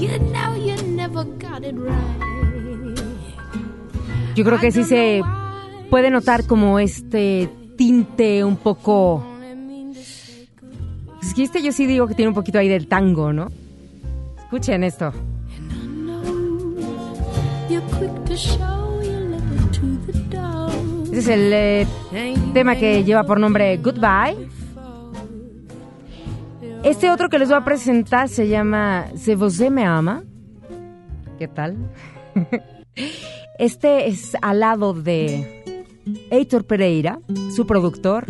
you 0.00 0.18
know 0.32 0.54
you 0.56 0.76
never 0.96 1.24
got 1.38 1.64
it 1.64 1.76
right. 1.76 2.22
Yo 4.34 4.44
creo 4.44 4.58
que 4.58 4.72
sí 4.72 4.82
se 4.82 5.22
puede 5.90 6.10
notar 6.10 6.46
como 6.46 6.80
este 6.80 7.48
tinte 7.76 8.42
un 8.42 8.56
poco... 8.56 9.22
Es 11.22 11.34
que 11.34 11.44
este 11.44 11.62
yo 11.62 11.72
sí 11.72 11.86
digo 11.86 12.08
que 12.08 12.14
tiene 12.14 12.30
un 12.30 12.34
poquito 12.34 12.58
ahí 12.58 12.68
del 12.68 12.88
tango, 12.88 13.32
¿no? 13.32 13.48
Escuchen 14.38 14.82
esto. 14.84 15.12
Ese 18.34 18.68
es 21.12 21.28
el 21.28 21.52
eh, 21.52 21.86
tema 22.52 22.74
que 22.74 23.04
lleva 23.04 23.22
por 23.22 23.38
nombre 23.38 23.76
Goodbye. 23.76 24.48
Este 26.82 27.12
otro 27.12 27.28
que 27.28 27.38
les 27.38 27.48
voy 27.48 27.58
a 27.58 27.64
presentar 27.64 28.28
se 28.28 28.48
llama 28.48 29.06
Se 29.14 29.36
Vos 29.36 29.60
me 29.70 29.84
ama. 29.84 30.24
¿Qué 31.38 31.46
tal? 31.46 31.76
Este 33.56 34.08
es 34.08 34.36
al 34.42 34.58
lado 34.60 34.94
de 34.94 35.84
Heitor 36.30 36.64
Pereira, 36.64 37.20
su 37.54 37.68
productor, 37.68 38.26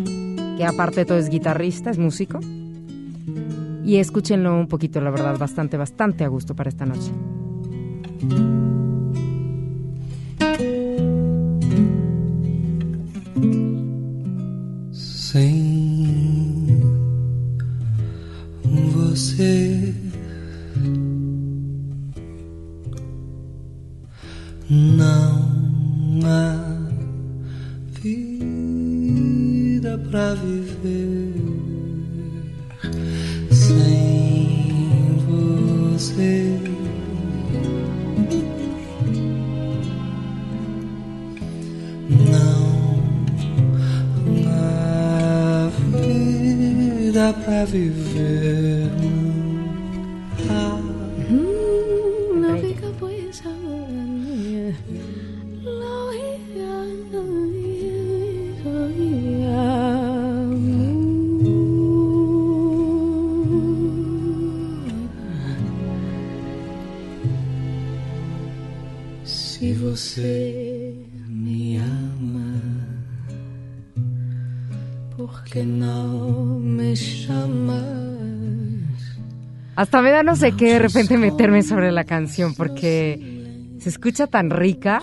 que 0.55 0.63
aparte 0.63 0.97
de 0.97 1.05
todo 1.05 1.17
es 1.17 1.29
guitarrista, 1.29 1.89
es 1.89 1.97
músico. 1.97 2.39
Y 3.83 3.97
escúchenlo 3.97 4.55
un 4.55 4.67
poquito, 4.67 5.01
la 5.01 5.09
verdad, 5.09 5.35
bastante, 5.39 5.77
bastante 5.77 6.23
a 6.23 6.27
gusto 6.27 6.55
para 6.55 6.69
esta 6.69 6.85
noche. 6.85 7.11
Sem 15.35 16.65
você 18.63 19.93
Hasta 79.95 80.03
me 80.03 80.11
da 80.11 80.23
no 80.23 80.35
sé 80.35 80.51
qué 80.51 80.73
de 80.73 80.79
repente 80.79 81.17
meterme 81.17 81.63
sobre 81.63 81.89
la 81.93 82.03
canción 82.03 82.53
porque 82.53 83.71
se 83.79 83.87
escucha 83.87 84.27
tan 84.27 84.49
rica, 84.49 85.01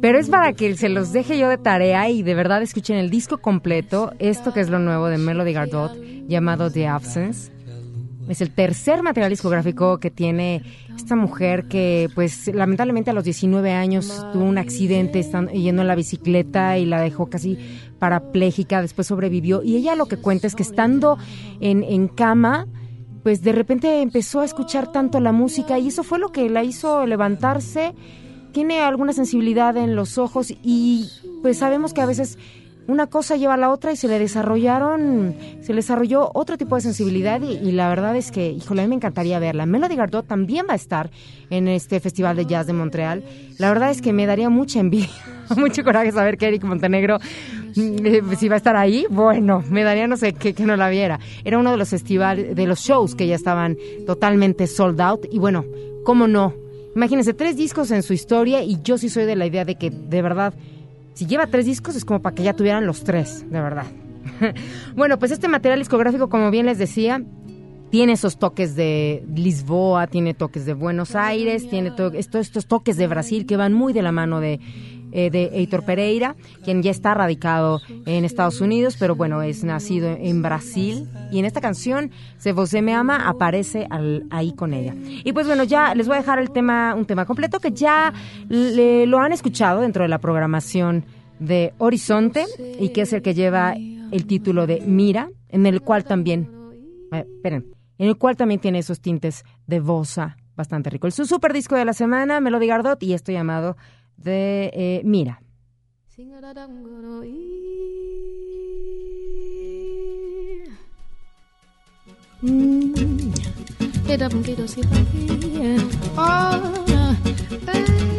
pero 0.00 0.18
es 0.18 0.28
para 0.28 0.52
que 0.52 0.76
se 0.76 0.88
los 0.88 1.12
deje 1.12 1.38
yo 1.38 1.48
de 1.48 1.58
tarea 1.58 2.10
y 2.10 2.24
de 2.24 2.34
verdad 2.34 2.60
escuchen 2.60 2.96
el 2.96 3.08
disco 3.08 3.38
completo, 3.38 4.14
esto 4.18 4.52
que 4.52 4.58
es 4.58 4.68
lo 4.68 4.80
nuevo 4.80 5.06
de 5.06 5.18
Melody 5.18 5.52
Gardot 5.52 5.92
llamado 6.26 6.72
The 6.72 6.88
Absence. 6.88 7.52
Es 8.28 8.40
el 8.40 8.50
tercer 8.50 9.04
material 9.04 9.30
discográfico 9.30 9.98
que 9.98 10.10
tiene 10.10 10.60
esta 10.96 11.14
mujer 11.14 11.68
que, 11.68 12.08
pues, 12.16 12.52
lamentablemente 12.52 13.10
a 13.10 13.14
los 13.14 13.22
19 13.22 13.74
años 13.74 14.26
tuvo 14.32 14.42
un 14.42 14.58
accidente 14.58 15.22
yendo 15.52 15.82
en 15.82 15.86
la 15.86 15.94
bicicleta 15.94 16.78
y 16.78 16.84
la 16.84 17.00
dejó 17.00 17.26
casi 17.26 17.56
parapléjica, 18.00 18.82
después 18.82 19.06
sobrevivió. 19.06 19.62
Y 19.62 19.76
ella 19.76 19.94
lo 19.94 20.06
que 20.06 20.16
cuenta 20.16 20.48
es 20.48 20.56
que 20.56 20.64
estando 20.64 21.16
en, 21.60 21.84
en 21.84 22.08
cama, 22.08 22.66
pues 23.26 23.42
de 23.42 23.50
repente 23.50 24.02
empezó 24.02 24.38
a 24.38 24.44
escuchar 24.44 24.92
tanto 24.92 25.18
la 25.18 25.32
música 25.32 25.80
y 25.80 25.88
eso 25.88 26.04
fue 26.04 26.20
lo 26.20 26.30
que 26.30 26.48
la 26.48 26.62
hizo 26.62 27.04
levantarse. 27.06 27.92
Tiene 28.52 28.78
alguna 28.78 29.12
sensibilidad 29.12 29.76
en 29.76 29.96
los 29.96 30.16
ojos 30.16 30.54
y 30.62 31.10
pues 31.42 31.58
sabemos 31.58 31.92
que 31.92 32.02
a 32.02 32.06
veces 32.06 32.38
una 32.86 33.08
cosa 33.08 33.34
lleva 33.34 33.54
a 33.54 33.56
la 33.56 33.70
otra 33.70 33.90
y 33.90 33.96
se 33.96 34.06
le 34.06 34.20
desarrollaron, 34.20 35.34
se 35.60 35.72
le 35.72 35.78
desarrolló 35.78 36.30
otro 36.34 36.56
tipo 36.56 36.76
de 36.76 36.82
sensibilidad 36.82 37.42
y, 37.42 37.54
y 37.54 37.72
la 37.72 37.88
verdad 37.88 38.14
es 38.14 38.30
que, 38.30 38.48
híjole, 38.48 38.82
a 38.82 38.84
mí 38.84 38.90
me 38.90 38.94
encantaría 38.94 39.40
verla. 39.40 39.66
Melody 39.66 39.96
Gardot 39.96 40.24
también 40.24 40.66
va 40.68 40.74
a 40.74 40.76
estar 40.76 41.10
en 41.50 41.66
este 41.66 41.98
Festival 41.98 42.36
de 42.36 42.46
Jazz 42.46 42.68
de 42.68 42.74
Montreal. 42.74 43.24
La 43.58 43.70
verdad 43.70 43.90
es 43.90 44.02
que 44.02 44.12
me 44.12 44.26
daría 44.26 44.50
mucha 44.50 44.78
envidia, 44.78 45.10
mucho 45.56 45.82
coraje 45.82 46.12
saber 46.12 46.38
que 46.38 46.46
Eric 46.46 46.62
Montenegro 46.62 47.18
si 47.76 48.48
va 48.48 48.54
a 48.54 48.56
estar 48.56 48.74
ahí, 48.74 49.06
bueno, 49.10 49.62
me 49.70 49.84
daría 49.84 50.06
no 50.06 50.16
sé 50.16 50.32
qué 50.32 50.54
que 50.54 50.64
no 50.64 50.76
la 50.76 50.88
viera. 50.88 51.20
Era 51.44 51.58
uno 51.58 51.72
de 51.72 51.76
los 51.76 51.90
festivales, 51.90 52.56
de 52.56 52.66
los 52.66 52.80
shows 52.80 53.14
que 53.14 53.26
ya 53.26 53.34
estaban 53.34 53.76
totalmente 54.06 54.66
sold 54.66 54.98
out 55.00 55.26
y 55.30 55.38
bueno, 55.38 55.64
cómo 56.04 56.26
no. 56.26 56.54
Imagínense, 56.94 57.34
tres 57.34 57.56
discos 57.56 57.90
en 57.90 58.02
su 58.02 58.14
historia 58.14 58.62
y 58.62 58.80
yo 58.82 58.96
sí 58.96 59.10
soy 59.10 59.26
de 59.26 59.36
la 59.36 59.44
idea 59.44 59.66
de 59.66 59.74
que 59.74 59.90
de 59.90 60.22
verdad, 60.22 60.54
si 61.12 61.26
lleva 61.26 61.46
tres 61.48 61.66
discos 61.66 61.96
es 61.96 62.06
como 62.06 62.22
para 62.22 62.34
que 62.34 62.44
ya 62.44 62.54
tuvieran 62.54 62.86
los 62.86 63.04
tres, 63.04 63.44
de 63.50 63.60
verdad. 63.60 63.86
bueno, 64.96 65.18
pues 65.18 65.30
este 65.30 65.46
material 65.46 65.78
discográfico, 65.78 66.30
como 66.30 66.50
bien 66.50 66.64
les 66.64 66.78
decía, 66.78 67.22
tiene 67.90 68.14
esos 68.14 68.38
toques 68.38 68.74
de 68.74 69.22
Lisboa, 69.34 70.06
tiene 70.06 70.32
toques 70.32 70.64
de 70.64 70.72
Buenos 70.72 71.14
Aires, 71.14 71.68
tiene 71.68 71.90
to 71.90 72.08
estos 72.14 72.66
toques 72.66 72.96
de 72.96 73.06
Brasil 73.06 73.44
que 73.44 73.58
van 73.58 73.74
muy 73.74 73.92
de 73.92 74.00
la 74.00 74.12
mano 74.12 74.40
de, 74.40 74.60
eh, 75.16 75.30
de 75.30 75.44
Heitor 75.54 75.82
Pereira, 75.82 76.36
quien 76.62 76.82
ya 76.82 76.90
está 76.90 77.14
radicado 77.14 77.80
en 78.04 78.26
Estados 78.26 78.60
Unidos, 78.60 78.98
pero 79.00 79.16
bueno, 79.16 79.40
es 79.40 79.64
nacido 79.64 80.10
en 80.10 80.42
Brasil. 80.42 81.08
Y 81.32 81.38
en 81.38 81.46
esta 81.46 81.62
canción, 81.62 82.10
Se 82.36 82.52
Você 82.52 82.82
Me 82.82 82.92
Ama, 82.92 83.26
aparece 83.26 83.88
ahí 84.28 84.52
con 84.52 84.74
ella. 84.74 84.94
Y 85.24 85.32
pues 85.32 85.46
bueno, 85.46 85.64
ya 85.64 85.94
les 85.94 86.06
voy 86.06 86.16
a 86.16 86.20
dejar 86.20 86.38
el 86.38 86.50
tema, 86.50 86.94
un 86.94 87.06
tema 87.06 87.24
completo 87.24 87.60
que 87.60 87.72
ya 87.72 88.12
le, 88.50 89.06
lo 89.06 89.18
han 89.18 89.32
escuchado 89.32 89.80
dentro 89.80 90.02
de 90.02 90.08
la 90.10 90.18
programación 90.18 91.06
de 91.38 91.72
Horizonte 91.78 92.44
y 92.78 92.90
que 92.90 93.00
es 93.00 93.12
el 93.14 93.22
que 93.22 93.32
lleva 93.32 93.72
el 93.72 94.26
título 94.26 94.66
de 94.66 94.82
Mira, 94.82 95.30
en 95.48 95.64
el 95.64 95.80
cual 95.80 96.04
también, 96.04 96.50
eh, 97.12 97.24
esperen, 97.36 97.74
en 97.96 98.08
el 98.08 98.18
cual 98.18 98.36
también 98.36 98.60
tiene 98.60 98.80
esos 98.80 99.00
tintes 99.00 99.46
de 99.66 99.80
bossa 99.80 100.36
bastante 100.56 100.90
rico. 100.90 101.06
El 101.06 101.14
su 101.14 101.24
super 101.24 101.54
disco 101.54 101.74
de 101.74 101.86
la 101.86 101.94
semana, 101.94 102.38
Melody 102.40 102.66
Gardot, 102.66 103.02
y 103.02 103.14
esto 103.14 103.32
llamado 103.32 103.78
de 104.16 104.70
eh, 104.72 105.02
Mira. 105.04 105.40
The 117.66 118.15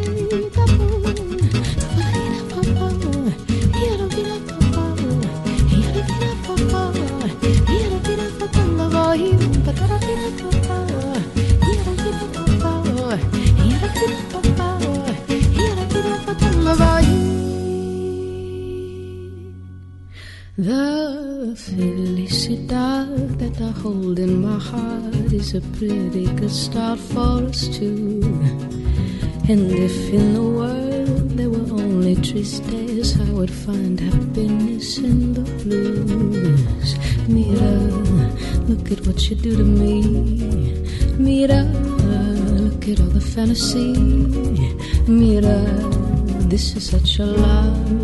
hold 23.82 24.18
in 24.18 24.42
my 24.42 24.58
heart 24.58 25.32
is 25.32 25.54
a 25.54 25.60
pretty 25.76 26.26
good 26.38 26.50
start 26.50 26.98
for 26.98 27.44
us 27.48 27.68
two. 27.68 28.20
And 29.48 29.70
if 29.70 29.96
in 30.12 30.34
the 30.34 30.42
world 30.42 31.30
there 31.38 31.48
were 31.48 31.70
only 31.82 32.16
tristes, 32.16 33.08
I 33.20 33.30
would 33.30 33.50
find 33.50 33.98
happiness 34.00 34.98
in 34.98 35.34
the 35.34 35.44
blues. 35.62 36.90
Mira, 37.28 37.74
look 38.68 38.90
at 38.90 39.06
what 39.06 39.30
you 39.30 39.36
do 39.36 39.56
to 39.56 39.64
me. 39.64 40.02
Mira, 41.16 41.62
look 42.62 42.88
at 42.88 43.00
all 43.00 43.12
the 43.18 43.20
fantasy. 43.20 43.92
Mira, 45.06 45.58
this 46.50 46.74
is 46.76 46.90
such 46.90 47.20
a 47.20 47.26
lovely 47.26 47.97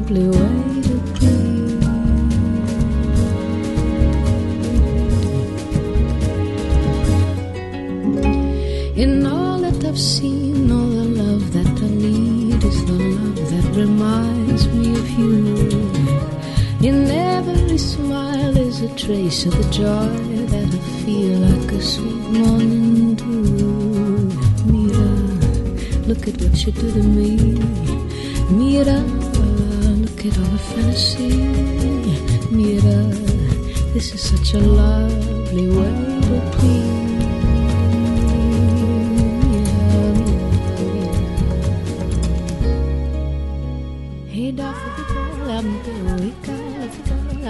see. 30.95 31.43
Mira, 32.51 33.11
this 33.93 34.15
is 34.15 34.23
such 34.23 34.55
a 34.55 34.59
lovely 34.59 35.69
way 35.69 35.93
to 36.23 36.37
please. 36.57 36.95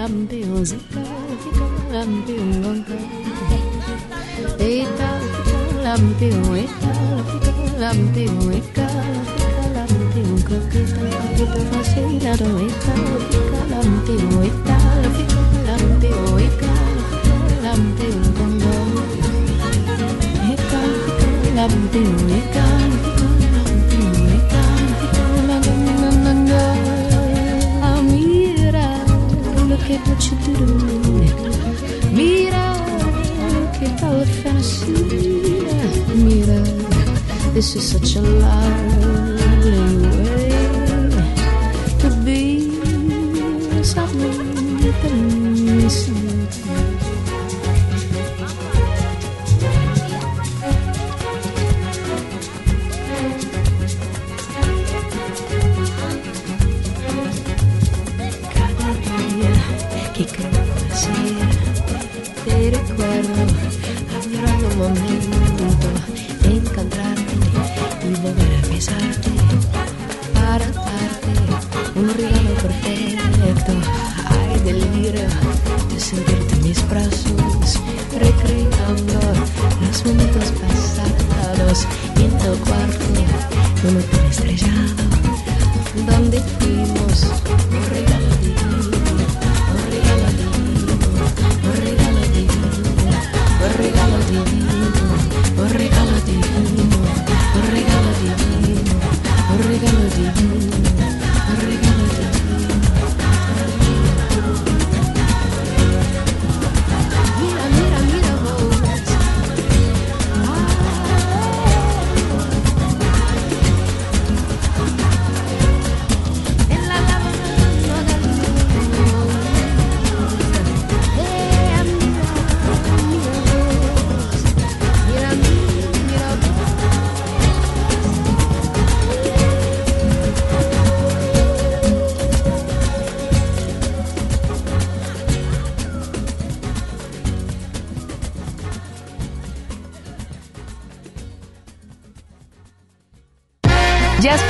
Ambeo 0.05 0.63
zika, 0.63 1.03
zika, 1.41 1.65
ambeo 2.01 2.45
ngonga. 2.45 2.97
Eta, 4.59 5.09
ambeo, 5.93 6.55
eta, 6.55 6.93
ambeo, 7.89 8.51
eta. 8.51 9.24
coquita, 10.45 11.01
coquita 11.37 11.59
facilita, 11.71 12.37
doita, 12.37 12.93
fica 15.15 15.45
mira 28.11 28.81
lo 29.67 29.77
que 29.77 29.93
eu 29.93 30.15
te 30.15 30.51
mira 32.11 32.65
lo 33.53 33.67
que 33.71 33.85
mira, 36.15 36.57
this 37.53 37.75
is 37.75 37.83
such 37.83 38.17
a 38.17 38.21
love. 38.21 39.34
Perfecto. 72.61 73.73
Ay 74.29 74.59
delirio 74.63 75.27
de 75.89 75.99
sentirte 75.99 76.55
en 76.55 76.63
mis 76.63 76.89
brazos 76.89 77.79
recreando 78.13 79.19
los 79.81 80.05
momentos 80.05 80.51
pasados. 80.61 81.87
Y 82.17 82.23
en 82.23 82.31
tu 82.37 82.51
cuarto 82.65 83.05
un 83.87 83.97
hotel 83.97 84.25
estrellado 84.29 85.05
donde 86.07 86.39
fuimos. 86.59 87.17
Un 87.71 87.83
regalo 87.89 88.31
divino, 88.41 88.77
un 89.71 89.81
regalo 89.91 90.27
divino, 90.37 90.95
un 91.63 91.73
regalo 91.85 92.21
divino, 92.33 92.67
un 93.63 93.71
regalo 93.77 94.17
divino, 94.29 94.64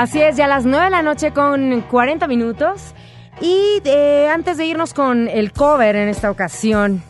Así 0.00 0.22
es, 0.22 0.34
ya 0.34 0.46
a 0.46 0.48
las 0.48 0.64
9 0.64 0.86
de 0.86 0.90
la 0.90 1.02
noche 1.02 1.30
con 1.32 1.82
40 1.82 2.26
minutos. 2.26 2.94
Y 3.42 3.82
eh, 3.84 4.30
antes 4.32 4.56
de 4.56 4.64
irnos 4.64 4.94
con 4.94 5.28
el 5.28 5.52
cover 5.52 5.94
en 5.94 6.08
esta 6.08 6.30
ocasión, 6.30 7.02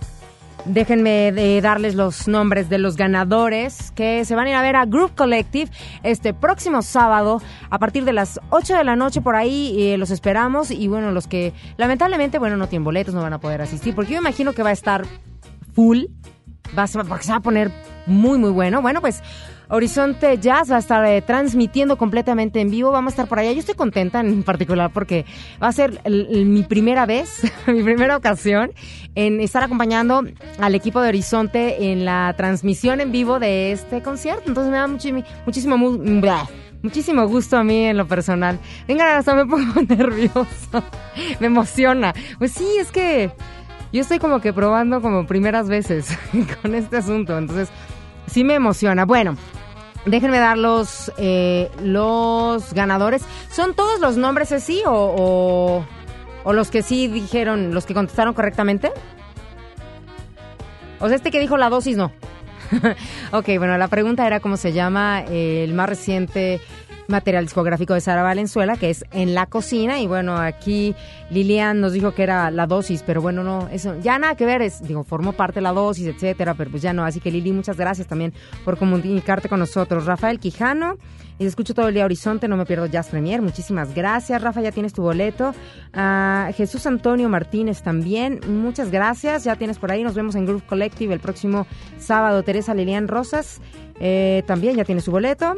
déjenme 0.64 1.30
de 1.30 1.60
darles 1.60 1.94
los 1.94 2.26
nombres 2.26 2.68
de 2.68 2.78
los 2.78 2.96
ganadores 2.96 3.92
que 3.92 4.24
se 4.24 4.34
van 4.34 4.48
a 4.48 4.50
ir 4.50 4.56
a 4.56 4.62
ver 4.62 4.74
a 4.74 4.86
Group 4.86 5.14
Collective 5.14 5.70
este 6.02 6.34
próximo 6.34 6.82
sábado 6.82 7.40
a 7.70 7.78
partir 7.78 8.04
de 8.04 8.12
las 8.12 8.40
8 8.50 8.78
de 8.78 8.82
la 8.82 8.96
noche 8.96 9.20
por 9.20 9.36
ahí. 9.36 9.72
eh, 9.78 9.96
los 9.96 10.10
esperamos 10.10 10.72
y 10.72 10.88
bueno, 10.88 11.12
los 11.12 11.28
que 11.28 11.52
lamentablemente, 11.76 12.40
bueno, 12.40 12.56
no 12.56 12.66
tienen 12.66 12.82
boletos, 12.82 13.14
no 13.14 13.22
van 13.22 13.34
a 13.34 13.38
poder 13.38 13.62
asistir 13.62 13.94
porque 13.94 14.14
yo 14.14 14.18
imagino 14.18 14.52
que 14.52 14.64
va 14.64 14.70
a 14.70 14.72
estar 14.72 15.04
full, 15.76 16.06
va 16.76 16.82
a, 16.82 17.04
porque 17.04 17.22
se 17.22 17.30
va 17.30 17.38
a 17.38 17.40
poner 17.40 17.70
muy, 18.06 18.36
muy 18.36 18.50
bueno. 18.50 18.82
Bueno, 18.82 19.00
pues 19.00 19.22
Horizonte 19.70 20.36
Jazz 20.38 20.70
va 20.70 20.76
a 20.76 20.78
estar 20.80 21.04
eh, 21.06 21.22
transmitiendo 21.22 21.96
completamente 21.96 22.60
en 22.60 22.70
vivo. 22.70 22.90
Vamos 22.90 23.12
a 23.12 23.14
estar 23.14 23.28
por 23.28 23.38
allá. 23.38 23.52
Yo 23.52 23.60
estoy 23.60 23.74
contenta 23.76 24.20
en 24.20 24.42
particular 24.42 24.90
porque 24.92 25.24
va 25.62 25.68
a 25.68 25.72
ser 25.72 26.00
mi 26.08 26.62
primera 26.64 27.06
vez, 27.06 27.40
mi 27.66 27.82
primera 27.82 28.16
ocasión 28.16 28.72
en 29.14 29.40
estar 29.40 29.62
acompañando 29.62 30.22
al 30.58 30.74
equipo 30.74 31.00
de 31.00 31.08
Horizonte 31.08 31.92
en 31.92 32.04
la 32.04 32.34
transmisión 32.36 33.00
en 33.00 33.12
vivo 33.12 33.38
de 33.38 33.72
este 33.72 34.02
concierto. 34.02 34.44
Entonces 34.48 34.70
me 34.72 34.78
da 34.78 34.86
muchísimo, 34.88 35.78
mu- 35.78 36.20
blah, 36.20 36.48
muchísimo 36.82 37.26
gusto 37.28 37.56
a 37.56 37.62
mí 37.64 37.84
en 37.84 37.96
lo 37.96 38.08
personal. 38.08 38.58
Venga, 38.88 39.18
hasta 39.18 39.34
me 39.34 39.46
pongo 39.46 39.80
nerviosa. 39.88 40.82
me 41.38 41.46
emociona. 41.46 42.12
Pues 42.38 42.52
sí, 42.52 42.66
es 42.80 42.90
que 42.90 43.30
yo 43.92 44.00
estoy 44.00 44.18
como 44.18 44.40
que 44.40 44.52
probando 44.52 45.00
como 45.00 45.26
primeras 45.26 45.68
veces 45.68 46.16
con 46.62 46.74
este 46.74 46.96
asunto. 46.96 47.38
Entonces 47.38 47.68
sí 48.26 48.42
me 48.42 48.54
emociona. 48.54 49.04
Bueno. 49.04 49.36
Déjenme 50.06 50.38
dar 50.38 50.56
los, 50.56 51.12
eh, 51.18 51.70
los 51.82 52.72
ganadores. 52.72 53.22
¿Son 53.50 53.74
todos 53.74 54.00
los 54.00 54.16
nombres 54.16 54.52
así 54.52 54.82
o, 54.86 55.84
¿O 56.42 56.52
los 56.52 56.70
que 56.70 56.82
sí 56.82 57.08
dijeron, 57.08 57.74
los 57.74 57.86
que 57.86 57.94
contestaron 57.94 58.34
correctamente? 58.34 58.90
O 60.98 61.08
sea, 61.08 61.16
este 61.16 61.30
que 61.30 61.40
dijo 61.40 61.56
la 61.56 61.68
dosis 61.68 61.96
no. 61.96 62.12
ok, 63.32 63.46
bueno, 63.58 63.76
la 63.78 63.88
pregunta 63.88 64.26
era 64.26 64.40
cómo 64.40 64.56
se 64.56 64.72
llama 64.72 65.22
el 65.22 65.74
más 65.74 65.88
reciente 65.88 66.60
material 67.10 67.44
discográfico 67.44 67.92
de 67.92 68.00
Sara 68.00 68.22
Valenzuela, 68.22 68.76
que 68.76 68.88
es 68.88 69.04
En 69.12 69.34
la 69.34 69.46
cocina. 69.46 70.00
Y 70.00 70.06
bueno, 70.06 70.38
aquí 70.38 70.94
Lilian 71.30 71.80
nos 71.80 71.92
dijo 71.92 72.12
que 72.12 72.22
era 72.22 72.50
la 72.50 72.66
dosis, 72.66 73.02
pero 73.04 73.20
bueno, 73.20 73.42
no, 73.42 73.68
eso 73.70 73.98
ya 74.00 74.18
nada 74.18 74.36
que 74.36 74.46
ver, 74.46 74.62
es, 74.62 74.82
digo, 74.86 75.04
formó 75.04 75.32
parte 75.32 75.56
de 75.56 75.62
la 75.62 75.72
dosis, 75.72 76.06
etcétera, 76.06 76.54
pero 76.54 76.70
pues 76.70 76.82
ya 76.82 76.92
no. 76.92 77.04
Así 77.04 77.20
que 77.20 77.30
Lili, 77.30 77.52
muchas 77.52 77.76
gracias 77.76 78.06
también 78.06 78.32
por 78.64 78.78
comunicarte 78.78 79.48
con 79.48 79.58
nosotros. 79.58 80.06
Rafael 80.06 80.38
Quijano, 80.38 80.96
y 81.40 81.46
escucho 81.46 81.72
todo 81.72 81.88
el 81.88 81.94
día 81.94 82.04
Horizonte, 82.04 82.48
no 82.48 82.58
me 82.58 82.66
pierdo 82.66 82.84
Jazz 82.84 83.08
Premier. 83.08 83.40
Muchísimas 83.40 83.94
gracias, 83.94 84.42
Rafa, 84.42 84.60
ya 84.60 84.72
tienes 84.72 84.92
tu 84.92 85.00
boleto. 85.00 85.54
Ah, 85.94 86.50
Jesús 86.54 86.86
Antonio 86.86 87.30
Martínez 87.30 87.82
también, 87.82 88.40
muchas 88.46 88.90
gracias, 88.90 89.44
ya 89.44 89.56
tienes 89.56 89.78
por 89.78 89.90
ahí. 89.90 90.04
Nos 90.04 90.14
vemos 90.14 90.34
en 90.34 90.44
Groove 90.44 90.66
Collective 90.66 91.14
el 91.14 91.20
próximo 91.20 91.66
sábado. 91.98 92.42
Teresa 92.42 92.74
Lilian 92.74 93.08
Rosas, 93.08 93.62
eh, 94.00 94.42
también 94.46 94.76
ya 94.76 94.84
tiene 94.84 95.00
su 95.00 95.10
boleto. 95.10 95.54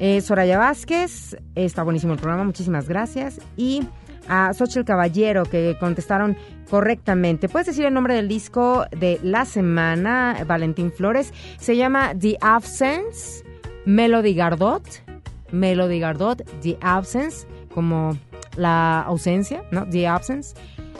Eh, 0.00 0.20
Soraya 0.20 0.58
Vázquez, 0.58 1.36
está 1.54 1.84
buenísimo 1.84 2.12
el 2.12 2.18
programa, 2.18 2.42
muchísimas 2.42 2.88
gracias. 2.88 3.40
Y 3.56 3.86
a 4.26 4.52
Xochitl 4.52 4.84
Caballero, 4.84 5.44
que 5.44 5.76
contestaron 5.78 6.36
correctamente. 6.68 7.48
¿Puedes 7.48 7.68
decir 7.68 7.84
el 7.84 7.94
nombre 7.94 8.14
del 8.14 8.26
disco 8.26 8.84
de 8.90 9.20
la 9.22 9.44
semana, 9.44 10.44
Valentín 10.44 10.90
Flores? 10.90 11.32
Se 11.60 11.76
llama 11.76 12.14
The 12.18 12.36
Absence, 12.40 13.44
Melody 13.84 14.34
Gardot. 14.34 15.09
Melody 15.52 16.00
Gardot, 16.00 16.42
The 16.62 16.78
Absence, 16.80 17.46
como 17.74 18.16
la 18.56 19.02
ausencia, 19.02 19.62
¿no? 19.70 19.88
The 19.88 20.06
Absence. 20.06 20.54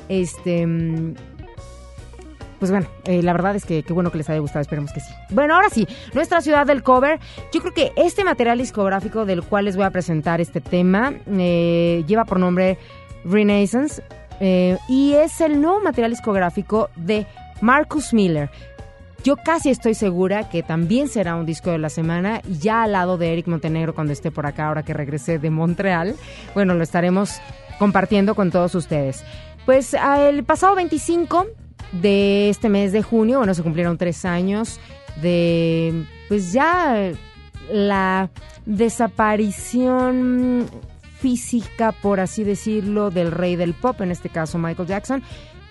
Este 0.08 0.66
mm, 0.66 1.14
pues 2.60 2.70
bueno, 2.70 2.86
eh, 3.04 3.22
la 3.22 3.32
verdad 3.32 3.56
es 3.56 3.64
que 3.64 3.82
qué 3.82 3.92
bueno 3.94 4.12
que 4.12 4.18
les 4.18 4.28
haya 4.28 4.38
gustado, 4.38 4.60
esperemos 4.60 4.92
que 4.92 5.00
sí. 5.00 5.10
Bueno, 5.30 5.54
ahora 5.54 5.70
sí, 5.70 5.88
nuestra 6.12 6.42
ciudad 6.42 6.66
del 6.66 6.82
cover. 6.82 7.18
Yo 7.52 7.62
creo 7.62 7.72
que 7.72 7.92
este 7.96 8.22
material 8.22 8.58
discográfico 8.58 9.24
del 9.24 9.42
cual 9.42 9.64
les 9.64 9.76
voy 9.76 9.86
a 9.86 9.90
presentar 9.90 10.42
este 10.42 10.60
tema 10.60 11.14
eh, 11.26 12.04
lleva 12.06 12.26
por 12.26 12.38
nombre 12.38 12.76
Renaissance 13.24 14.02
eh, 14.40 14.76
y 14.88 15.14
es 15.14 15.40
el 15.40 15.60
nuevo 15.62 15.80
material 15.80 16.10
discográfico 16.10 16.90
de 16.96 17.26
Marcus 17.62 18.12
Miller. 18.12 18.50
Yo 19.22 19.36
casi 19.36 19.68
estoy 19.68 19.94
segura 19.94 20.48
que 20.48 20.62
también 20.62 21.08
será 21.08 21.36
un 21.36 21.44
disco 21.44 21.70
de 21.70 21.78
la 21.78 21.90
semana 21.90 22.40
ya 22.48 22.84
al 22.84 22.92
lado 22.92 23.18
de 23.18 23.32
Eric 23.32 23.48
Montenegro 23.48 23.94
cuando 23.94 24.14
esté 24.14 24.30
por 24.30 24.46
acá, 24.46 24.68
ahora 24.68 24.82
que 24.82 24.94
regresé 24.94 25.38
de 25.38 25.50
Montreal, 25.50 26.16
bueno, 26.54 26.74
lo 26.74 26.82
estaremos 26.82 27.38
compartiendo 27.78 28.34
con 28.34 28.50
todos 28.50 28.74
ustedes. 28.74 29.22
Pues 29.66 29.94
el 29.94 30.42
pasado 30.44 30.74
25 30.74 31.46
de 31.92 32.48
este 32.48 32.70
mes 32.70 32.92
de 32.92 33.02
junio, 33.02 33.38
bueno, 33.38 33.52
se 33.52 33.62
cumplieron 33.62 33.98
tres 33.98 34.24
años 34.24 34.80
de, 35.20 36.06
pues 36.28 36.52
ya 36.52 37.12
la 37.70 38.30
desaparición 38.64 40.66
física, 41.18 41.92
por 41.92 42.20
así 42.20 42.42
decirlo, 42.42 43.10
del 43.10 43.32
rey 43.32 43.56
del 43.56 43.74
pop, 43.74 44.00
en 44.00 44.10
este 44.10 44.30
caso 44.30 44.56
Michael 44.56 44.88
Jackson. 44.88 45.22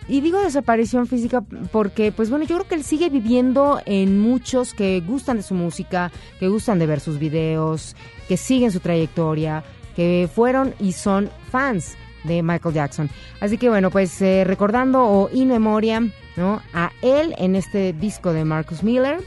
Y 0.09 0.21
digo 0.21 0.41
desaparición 0.41 1.05
física 1.05 1.41
porque, 1.71 2.11
pues 2.11 2.31
bueno, 2.31 2.43
yo 2.43 2.55
creo 2.55 2.67
que 2.67 2.73
él 2.73 2.83
sigue 2.83 3.09
viviendo 3.09 3.79
en 3.85 4.19
muchos 4.19 4.73
que 4.73 5.01
gustan 5.01 5.37
de 5.37 5.43
su 5.43 5.53
música, 5.53 6.11
que 6.39 6.49
gustan 6.49 6.79
de 6.79 6.87
ver 6.87 6.99
sus 6.99 7.19
videos, 7.19 7.95
que 8.27 8.35
siguen 8.35 8.71
su 8.71 8.79
trayectoria, 8.79 9.63
que 9.95 10.27
fueron 10.33 10.73
y 10.79 10.93
son 10.93 11.29
fans 11.51 11.95
de 12.23 12.41
Michael 12.41 12.73
Jackson. 12.73 13.09
Así 13.39 13.59
que 13.59 13.69
bueno, 13.69 13.91
pues 13.91 14.19
eh, 14.23 14.43
recordando 14.45 15.03
o 15.03 15.29
in 15.31 15.47
memoria 15.47 16.01
¿no? 16.35 16.59
a 16.73 16.91
él 17.03 17.35
en 17.37 17.55
este 17.55 17.93
disco 17.93 18.33
de 18.33 18.45
Marcus 18.45 18.81
Miller, 18.81 19.19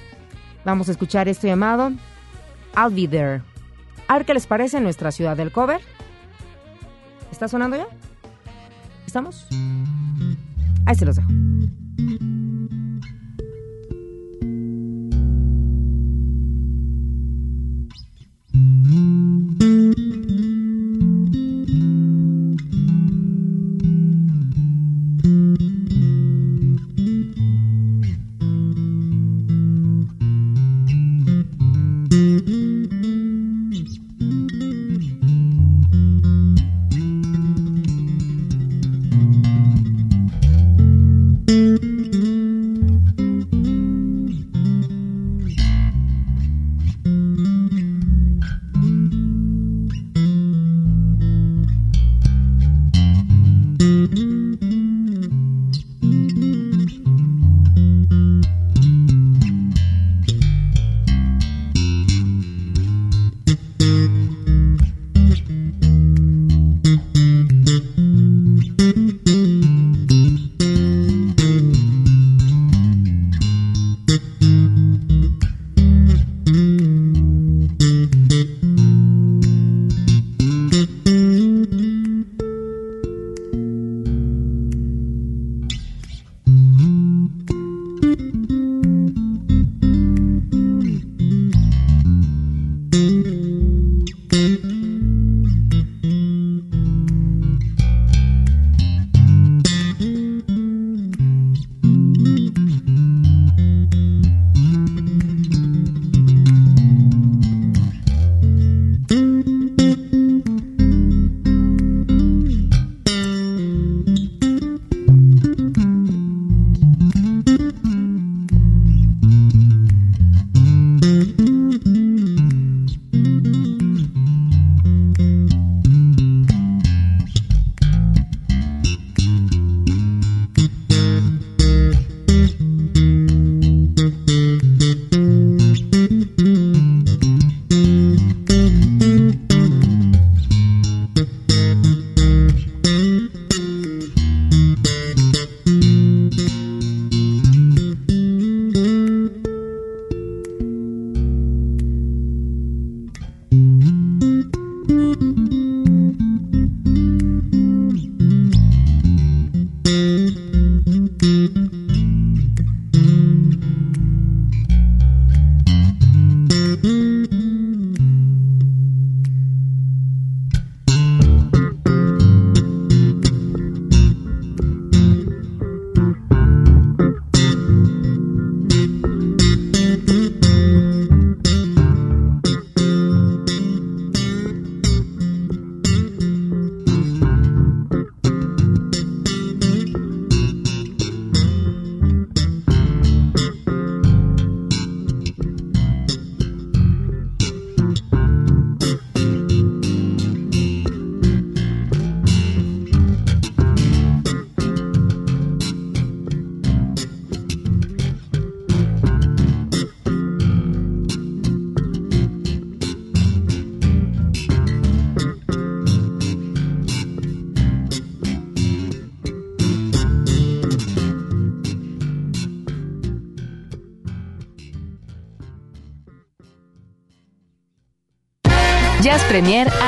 vamos 0.64 0.88
a 0.88 0.92
escuchar 0.92 1.28
esto 1.28 1.46
llamado 1.46 1.92
I'll 2.76 2.92
Be 2.92 3.06
There. 3.06 3.42
A 4.08 4.14
ver 4.14 4.26
qué 4.26 4.34
les 4.34 4.48
parece 4.48 4.80
nuestra 4.80 5.12
ciudad 5.12 5.36
del 5.36 5.52
cover. 5.52 5.80
¿Está 7.30 7.46
sonando 7.46 7.76
ya? 7.76 7.86
¿Estamos? 9.06 9.46
Ahí 10.86 10.94
se 10.94 11.04
los. 11.04 11.16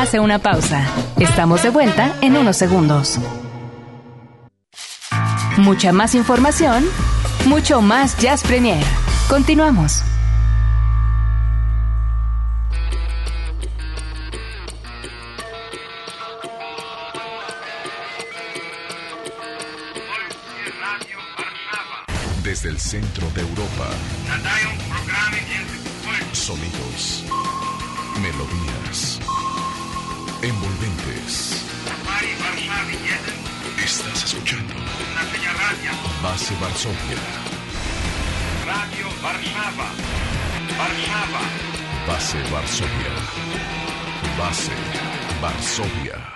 Hace 0.05 0.21
una 0.21 0.39
pausa. 0.39 0.87
Estamos 1.19 1.63
de 1.63 1.71
vuelta 1.71 2.15
en 2.21 2.37
unos 2.37 2.59
segundos. 2.59 3.19
Mucha 5.57 5.93
más 5.93 6.15
información, 6.15 6.85
mucho 7.47 7.81
más 7.81 8.19
Jazz 8.19 8.43
Premier. 8.43 8.85
Continuamos. 9.31 10.03
Desde 22.43 22.69
el 22.69 22.79
centro 22.79 23.27
de 23.31 23.41
Europa. 23.41 23.89
Sonidos. 26.33 27.25
Melodías. 28.21 29.19
Envolventes. 30.45 31.65
Estás 33.83 34.25
escuchando. 34.25 34.75
Base 36.23 36.55
Varsovia. 36.61 37.17
Radio 38.67 39.07
Warszawa. 39.23 39.89
Warszawa. 40.79 41.41
Base 42.07 42.43
Varsovia. 42.51 43.13
Base 44.37 44.73
Varsovia. 45.41 46.34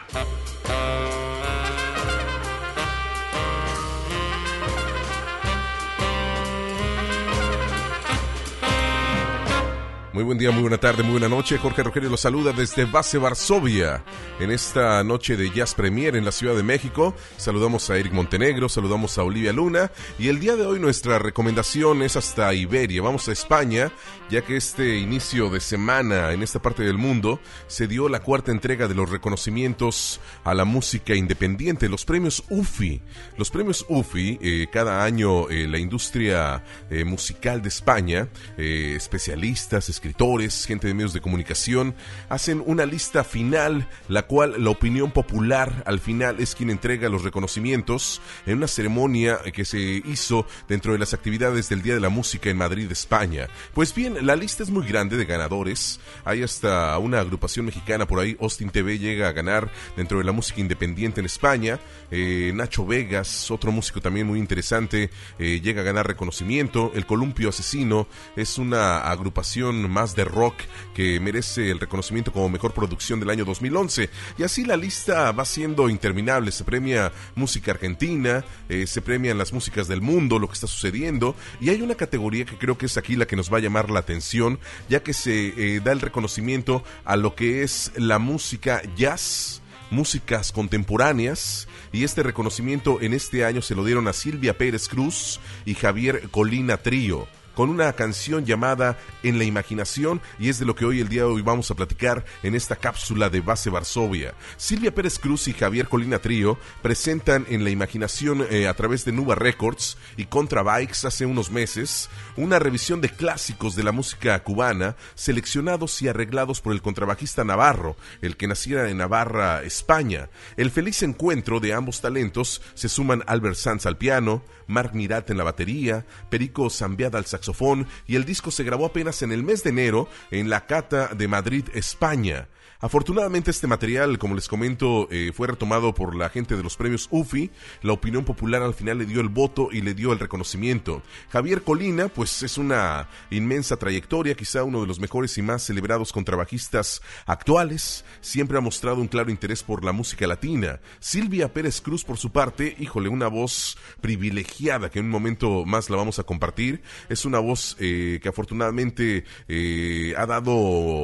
Muy 10.18 10.24
buen 10.24 10.36
día, 10.36 10.50
muy 10.50 10.62
buena 10.62 10.78
tarde, 10.78 11.04
muy 11.04 11.12
buena 11.12 11.28
noche. 11.28 11.58
Jorge 11.58 11.84
Rogelio 11.84 12.10
los 12.10 12.22
saluda 12.22 12.52
desde 12.52 12.86
Base 12.86 13.18
Varsovia 13.18 14.02
en 14.40 14.50
esta 14.50 15.04
noche 15.04 15.36
de 15.36 15.48
Jazz 15.48 15.74
Premier 15.74 16.16
en 16.16 16.24
la 16.24 16.32
Ciudad 16.32 16.56
de 16.56 16.64
México. 16.64 17.14
Saludamos 17.36 17.88
a 17.88 17.96
Eric 17.96 18.12
Montenegro, 18.12 18.68
saludamos 18.68 19.16
a 19.16 19.22
Olivia 19.22 19.52
Luna 19.52 19.92
y 20.18 20.26
el 20.26 20.40
día 20.40 20.56
de 20.56 20.66
hoy 20.66 20.80
nuestra 20.80 21.20
recomendación 21.20 22.02
es 22.02 22.16
hasta 22.16 22.52
Iberia. 22.52 23.00
Vamos 23.00 23.28
a 23.28 23.32
España, 23.32 23.92
ya 24.28 24.42
que 24.42 24.56
este 24.56 24.98
inicio 24.98 25.50
de 25.50 25.60
semana 25.60 26.32
en 26.32 26.42
esta 26.42 26.60
parte 26.60 26.82
del 26.82 26.98
mundo 26.98 27.38
se 27.68 27.86
dio 27.86 28.08
la 28.08 28.18
cuarta 28.18 28.50
entrega 28.50 28.88
de 28.88 28.96
los 28.96 29.08
reconocimientos 29.08 30.20
a 30.42 30.52
la 30.52 30.64
música 30.64 31.14
independiente, 31.14 31.88
los 31.88 32.04
premios 32.04 32.42
UFI. 32.48 33.02
Los 33.36 33.52
premios 33.52 33.86
UFI, 33.88 34.40
eh, 34.42 34.66
cada 34.72 35.04
año 35.04 35.48
eh, 35.48 35.68
la 35.68 35.78
industria 35.78 36.64
eh, 36.90 37.04
musical 37.04 37.62
de 37.62 37.68
España, 37.68 38.28
especialistas, 38.56 39.88
escritores, 39.88 40.07
escritores, 40.08 40.64
gente 40.64 40.86
de 40.86 40.94
medios 40.94 41.12
de 41.12 41.20
comunicación, 41.20 41.94
hacen 42.30 42.62
una 42.64 42.86
lista 42.86 43.24
final, 43.24 43.86
la 44.08 44.22
cual 44.22 44.54
la 44.56 44.70
opinión 44.70 45.10
popular 45.10 45.82
al 45.84 46.00
final 46.00 46.40
es 46.40 46.54
quien 46.54 46.70
entrega 46.70 47.10
los 47.10 47.24
reconocimientos 47.24 48.22
en 48.46 48.56
una 48.56 48.68
ceremonia 48.68 49.38
que 49.52 49.66
se 49.66 49.78
hizo 49.78 50.46
dentro 50.66 50.94
de 50.94 50.98
las 50.98 51.12
actividades 51.12 51.68
del 51.68 51.82
Día 51.82 51.92
de 51.92 52.00
la 52.00 52.08
Música 52.08 52.48
en 52.48 52.56
Madrid, 52.56 52.90
España. 52.90 53.48
Pues 53.74 53.94
bien, 53.94 54.26
la 54.26 54.34
lista 54.34 54.62
es 54.62 54.70
muy 54.70 54.86
grande 54.86 55.18
de 55.18 55.26
ganadores. 55.26 56.00
Hay 56.24 56.42
hasta 56.42 56.96
una 56.96 57.20
agrupación 57.20 57.66
mexicana 57.66 58.06
por 58.06 58.20
ahí, 58.20 58.34
Austin 58.40 58.70
TV 58.70 58.98
llega 58.98 59.28
a 59.28 59.32
ganar 59.32 59.70
dentro 59.94 60.18
de 60.18 60.24
la 60.24 60.32
música 60.32 60.62
independiente 60.62 61.20
en 61.20 61.26
España. 61.26 61.78
Eh, 62.10 62.50
Nacho 62.54 62.86
Vegas, 62.86 63.50
otro 63.50 63.72
músico 63.72 64.00
también 64.00 64.26
muy 64.26 64.38
interesante, 64.38 65.10
eh, 65.38 65.60
llega 65.62 65.82
a 65.82 65.84
ganar 65.84 66.06
reconocimiento. 66.06 66.92
El 66.94 67.04
Columpio 67.04 67.50
Asesino 67.50 68.08
es 68.36 68.56
una 68.56 69.00
agrupación 69.00 69.90
más 69.98 70.14
de 70.14 70.24
rock 70.24 70.54
que 70.94 71.18
merece 71.18 71.72
el 71.72 71.80
reconocimiento 71.80 72.32
como 72.32 72.48
mejor 72.48 72.72
producción 72.72 73.18
del 73.18 73.30
año 73.30 73.44
2011. 73.44 74.08
Y 74.38 74.44
así 74.44 74.64
la 74.64 74.76
lista 74.76 75.32
va 75.32 75.44
siendo 75.44 75.88
interminable. 75.88 76.52
Se 76.52 76.62
premia 76.62 77.10
música 77.34 77.72
argentina, 77.72 78.44
eh, 78.68 78.86
se 78.86 79.02
premian 79.02 79.38
las 79.38 79.52
músicas 79.52 79.88
del 79.88 80.00
mundo, 80.00 80.38
lo 80.38 80.46
que 80.46 80.54
está 80.54 80.68
sucediendo. 80.68 81.34
Y 81.60 81.70
hay 81.70 81.82
una 81.82 81.96
categoría 81.96 82.44
que 82.44 82.56
creo 82.56 82.78
que 82.78 82.86
es 82.86 82.96
aquí 82.96 83.16
la 83.16 83.26
que 83.26 83.34
nos 83.34 83.52
va 83.52 83.56
a 83.58 83.60
llamar 83.60 83.90
la 83.90 83.98
atención, 83.98 84.60
ya 84.88 85.02
que 85.02 85.12
se 85.12 85.48
eh, 85.56 85.80
da 85.80 85.90
el 85.90 86.00
reconocimiento 86.00 86.84
a 87.04 87.16
lo 87.16 87.34
que 87.34 87.64
es 87.64 87.90
la 87.96 88.20
música 88.20 88.80
jazz 88.96 89.62
músicas 89.90 90.52
contemporáneas 90.52 91.66
y 91.92 92.04
este 92.04 92.22
reconocimiento 92.22 93.00
en 93.00 93.14
este 93.14 93.46
año 93.46 93.62
se 93.62 93.74
lo 93.74 93.86
dieron 93.86 94.06
a 94.06 94.12
Silvia 94.12 94.58
Pérez 94.58 94.86
Cruz 94.86 95.40
y 95.64 95.72
Javier 95.74 96.28
Colina 96.30 96.76
Trío 96.76 97.26
con 97.58 97.70
una 97.70 97.92
canción 97.94 98.46
llamada 98.46 98.96
En 99.24 99.36
la 99.36 99.42
Imaginación 99.42 100.20
y 100.38 100.48
es 100.48 100.60
de 100.60 100.64
lo 100.64 100.76
que 100.76 100.84
hoy 100.84 101.00
el 101.00 101.08
día 101.08 101.22
de 101.22 101.28
hoy 101.28 101.42
vamos 101.42 101.68
a 101.72 101.74
platicar 101.74 102.24
en 102.44 102.54
esta 102.54 102.76
cápsula 102.76 103.30
de 103.30 103.40
Base 103.40 103.68
Varsovia. 103.68 104.34
Silvia 104.56 104.94
Pérez 104.94 105.18
Cruz 105.18 105.48
y 105.48 105.54
Javier 105.54 105.88
Colina 105.88 106.20
Trío 106.20 106.56
presentan 106.82 107.46
En 107.48 107.64
la 107.64 107.70
Imaginación 107.70 108.46
eh, 108.48 108.68
a 108.68 108.74
través 108.74 109.04
de 109.04 109.10
Nuba 109.10 109.34
Records 109.34 109.98
y 110.16 110.26
Contra 110.26 110.62
Bikes 110.62 111.04
hace 111.04 111.26
unos 111.26 111.50
meses 111.50 112.08
una 112.36 112.60
revisión 112.60 113.00
de 113.00 113.08
clásicos 113.08 113.74
de 113.74 113.82
la 113.82 113.90
música 113.90 114.40
cubana 114.44 114.94
seleccionados 115.16 116.00
y 116.00 116.06
arreglados 116.06 116.60
por 116.60 116.72
el 116.72 116.80
contrabajista 116.80 117.42
Navarro, 117.42 117.96
el 118.22 118.36
que 118.36 118.46
naciera 118.46 118.88
en 118.88 118.98
Navarra, 118.98 119.64
España. 119.64 120.30
El 120.56 120.70
feliz 120.70 121.02
encuentro 121.02 121.58
de 121.58 121.72
ambos 121.72 122.00
talentos 122.00 122.62
se 122.74 122.88
suman 122.88 123.24
Albert 123.26 123.56
Sanz 123.56 123.84
al 123.84 123.96
piano, 123.96 124.44
Marc 124.68 124.94
Mirat 124.94 125.30
en 125.30 125.38
la 125.38 125.44
batería, 125.44 126.06
Perico 126.30 126.70
Zambiada 126.70 127.18
al 127.18 127.26
saxofón 127.26 127.88
y 128.06 128.14
el 128.14 128.24
disco 128.24 128.52
se 128.52 128.62
grabó 128.62 128.86
apenas 128.86 129.22
en 129.22 129.32
el 129.32 129.42
mes 129.42 129.64
de 129.64 129.70
enero 129.70 130.08
en 130.30 130.48
la 130.48 130.66
Cata 130.66 131.08
de 131.08 131.26
Madrid, 131.26 131.64
España. 131.74 132.46
Afortunadamente 132.80 133.50
este 133.50 133.66
material, 133.66 134.18
como 134.18 134.36
les 134.36 134.46
comento, 134.46 135.08
eh, 135.10 135.32
fue 135.34 135.48
retomado 135.48 135.94
por 135.94 136.14
la 136.14 136.28
gente 136.28 136.56
de 136.56 136.62
los 136.62 136.76
premios 136.76 137.08
UFI. 137.10 137.50
La 137.82 137.92
opinión 137.92 138.24
popular 138.24 138.62
al 138.62 138.72
final 138.72 138.98
le 138.98 139.06
dio 139.06 139.20
el 139.20 139.28
voto 139.28 139.70
y 139.72 139.80
le 139.80 139.94
dio 139.94 140.12
el 140.12 140.20
reconocimiento. 140.20 141.02
Javier 141.30 141.62
Colina, 141.62 142.06
pues 142.06 142.44
es 142.44 142.56
una 142.56 143.08
inmensa 143.30 143.78
trayectoria, 143.78 144.36
quizá 144.36 144.62
uno 144.62 144.80
de 144.80 144.86
los 144.86 145.00
mejores 145.00 145.36
y 145.38 145.42
más 145.42 145.64
celebrados 145.64 146.12
contrabajistas 146.12 147.02
actuales. 147.26 148.04
Siempre 148.20 148.58
ha 148.58 148.60
mostrado 148.60 149.00
un 149.00 149.08
claro 149.08 149.32
interés 149.32 149.64
por 149.64 149.84
la 149.84 149.90
música 149.90 150.28
latina. 150.28 150.78
Silvia 151.00 151.52
Pérez 151.52 151.80
Cruz, 151.80 152.04
por 152.04 152.16
su 152.16 152.30
parte, 152.30 152.76
híjole, 152.78 153.08
una 153.08 153.26
voz 153.26 153.76
privilegiada 154.00 154.88
que 154.88 155.00
en 155.00 155.06
un 155.06 155.10
momento 155.10 155.64
más 155.64 155.90
la 155.90 155.96
vamos 155.96 156.20
a 156.20 156.22
compartir. 156.22 156.80
Es 157.08 157.24
una 157.24 157.40
voz 157.40 157.76
eh, 157.80 158.20
que 158.22 158.28
afortunadamente 158.28 159.24
eh, 159.48 160.14
ha 160.16 160.26
dado 160.26 160.52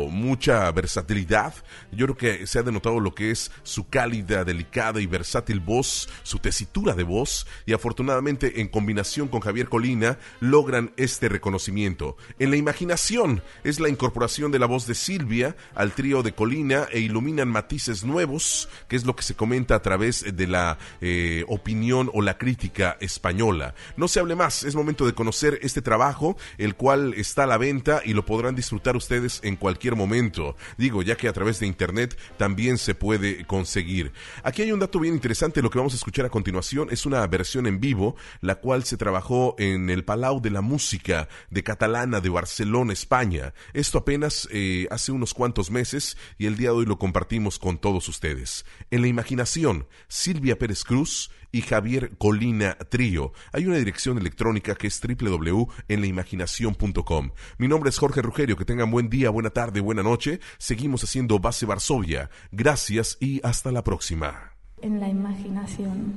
mucha 0.09 0.71
versatilidad 0.71 1.64
yo 1.93 2.07
creo 2.07 2.17
que 2.17 2.47
se 2.47 2.59
ha 2.59 2.63
denotado 2.63 3.01
lo 3.01 3.15
que 3.15 3.31
es 3.31 3.51
su 3.63 3.89
cálida, 3.89 4.45
delicada 4.45 5.01
y 5.01 5.07
versátil 5.07 5.61
voz, 5.61 6.09
su 6.23 6.39
tesitura 6.39 6.95
de 6.95 7.05
voz, 7.05 7.47
y 7.67 7.73
afortunadamente 7.73 8.61
en 8.61 8.69
combinación 8.69 9.29
con 9.29 9.41
Javier 9.41 9.69
Colina 9.69 10.19
logran 10.41 10.93
este 10.97 11.29
reconocimiento. 11.29 12.17
En 12.39 12.51
la 12.51 12.57
imaginación 12.57 13.43
es 13.63 13.81
la 13.81 13.89
incorporación 13.89 14.53
de 14.53 14.59
la 14.59 14.67
voz 14.67 14.87
de 14.87 14.95
Silvia 14.95 15.57
al 15.75 15.93
trío 15.93 16.23
de 16.23 16.35
Colina 16.35 16.87
e 16.91 17.01
iluminan 17.01 17.49
matices 17.49 18.05
nuevos, 18.05 18.69
que 18.89 18.97
es 18.97 19.05
lo 19.05 19.17
que 19.17 19.23
se 19.23 19.35
comenta 19.35 19.75
a 19.75 19.83
través 19.83 20.37
de 20.37 20.47
la 20.47 20.79
eh, 21.01 21.45
opinión 21.49 22.11
o 22.13 22.23
la 22.23 22.39
crítica 22.39 22.97
española. 23.01 23.75
No 23.97 24.09
se 24.09 24.21
hable 24.21 24.35
más, 24.35 24.65
es 24.65 24.75
momento 24.75 25.07
de 25.07 25.15
conocer 25.15 25.59
este 25.63 25.83
trabajo, 25.83 26.37
el 26.59 26.75
cual 26.75 27.15
está 27.15 27.45
a 27.45 27.47
la 27.47 27.59
venta 27.59 28.03
y 28.05 28.13
lo 28.13 28.25
podrán 28.25 28.55
disfrutar 28.55 28.97
ustedes 28.97 29.41
en 29.43 29.57
cualquier 29.57 29.97
momento. 29.97 30.57
Digo, 30.77 31.03
ya 31.03 31.17
que 31.17 31.29
a 31.29 31.33
través 31.33 31.54
de 31.61 31.67
internet 31.67 32.19
también 32.37 32.79
se 32.79 32.95
puede 32.95 33.45
conseguir. 33.47 34.13
Aquí 34.43 34.63
hay 34.63 34.73
un 34.73 34.81
dato 34.81 35.01
bien 35.01 35.15
interesante, 35.15 35.63
lo 35.63 35.71
que 35.71 35.79
vamos 35.79 35.95
a 35.95 35.97
escuchar 35.97 36.27
a 36.27 36.31
continuación 36.31 36.89
es 36.91 37.07
una 37.07 37.27
versión 37.27 37.67
en 37.67 37.81
vivo, 37.81 38.17
la 38.41 38.57
cual 38.57 38.85
se 38.85 38.97
trabajó 38.97 39.55
en 39.59 39.91
el 39.91 40.05
Palau 40.05 40.41
de 40.41 40.51
la 40.51 40.61
Música 40.61 41.29
de 41.51 41.63
Catalana 41.63 42.21
de 42.21 42.29
Barcelona, 42.29 42.93
España. 42.93 43.55
Esto 43.73 43.99
apenas 43.99 44.49
eh, 44.51 44.87
hace 44.91 45.13
unos 45.13 45.35
cuantos 45.35 45.71
meses 45.71 46.17
y 46.39 46.47
el 46.47 46.57
día 46.57 46.71
de 46.71 46.77
hoy 46.77 46.87
lo 46.87 46.99
compartimos 46.99 47.59
con 47.59 47.79
todos 47.79 48.09
ustedes. 48.09 48.65
En 48.91 49.03
la 49.03 49.09
imaginación, 49.09 49.87
Silvia 50.09 50.59
Pérez 50.59 50.85
Cruz 50.85 51.31
y 51.55 51.63
Javier 51.63 52.11
Colina 52.19 52.77
Trío. 52.91 53.33
Hay 53.53 53.65
una 53.67 53.77
dirección 53.77 54.19
electrónica 54.19 54.75
que 54.75 54.89
es 54.89 55.01
www.enlaimaginación.com. 55.01 57.31
Mi 57.59 57.69
nombre 57.69 57.91
es 57.91 57.99
Jorge 57.99 58.23
Rugerio, 58.23 58.57
que 58.57 58.65
tengan 58.65 58.91
buen 58.91 59.09
día, 59.09 59.31
buena 59.31 59.51
tarde, 59.51 59.79
buena 59.81 60.03
noche. 60.03 60.41
Seguimos 60.59 61.05
haciendo 61.05 61.39
Base 61.39 61.65
Varsovia. 61.65 62.29
Gracias 62.51 63.19
y 63.21 63.41
hasta 63.47 63.71
la 63.71 63.85
próxima. 63.85 64.51
En 64.83 64.99
la 64.99 65.09
imaginación, 65.09 66.17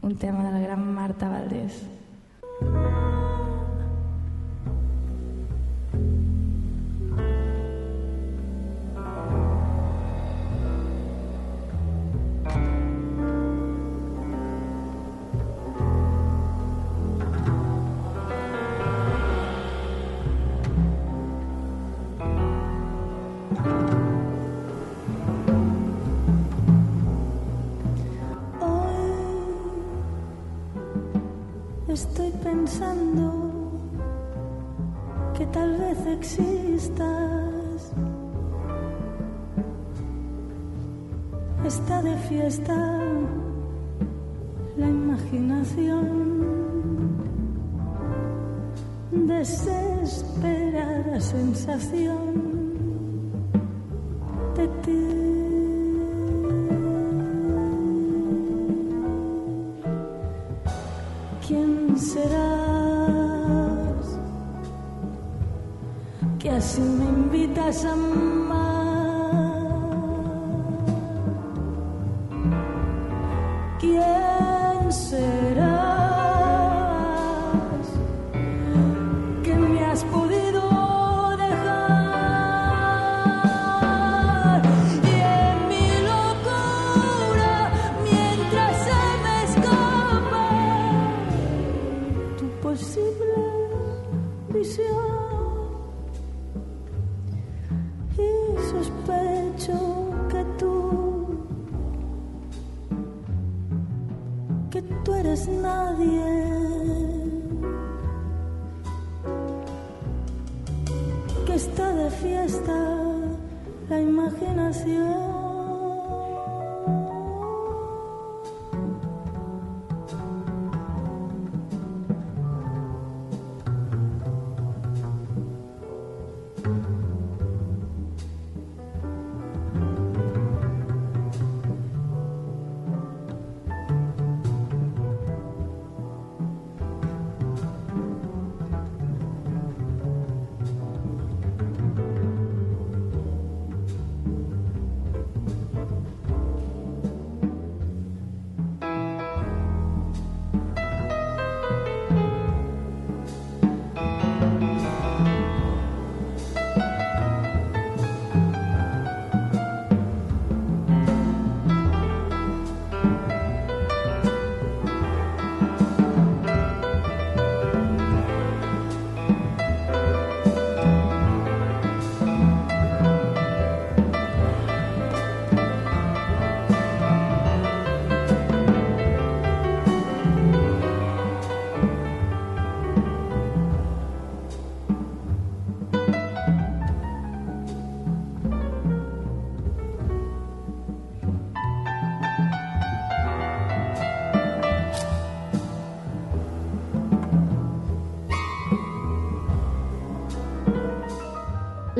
un 0.00 0.16
tema 0.16 0.44
de 0.44 0.52
la 0.52 0.60
gran 0.60 0.94
Marta 0.94 1.28
Valdés. 1.28 1.82
Está 41.84 42.00
de 42.00 42.16
fiesta 42.16 42.74
la 44.78 44.88
imaginación, 44.88 46.00
desesperada 49.12 51.20
sensación 51.20 52.53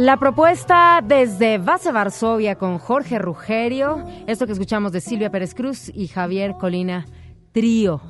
La 0.04 0.18
propuesta 0.18 1.00
desde 1.02 1.56
Base 1.56 1.90
Varsovia 1.90 2.56
con 2.56 2.76
Jorge 2.76 3.18
Rugerio, 3.18 4.04
esto 4.26 4.44
que 4.44 4.52
escuchamos 4.52 4.92
de 4.92 5.00
Silvia 5.00 5.30
Pérez 5.30 5.54
Cruz 5.54 5.90
y 5.94 6.08
Javier 6.08 6.56
Colina 6.60 7.06
Trío, 7.52 8.02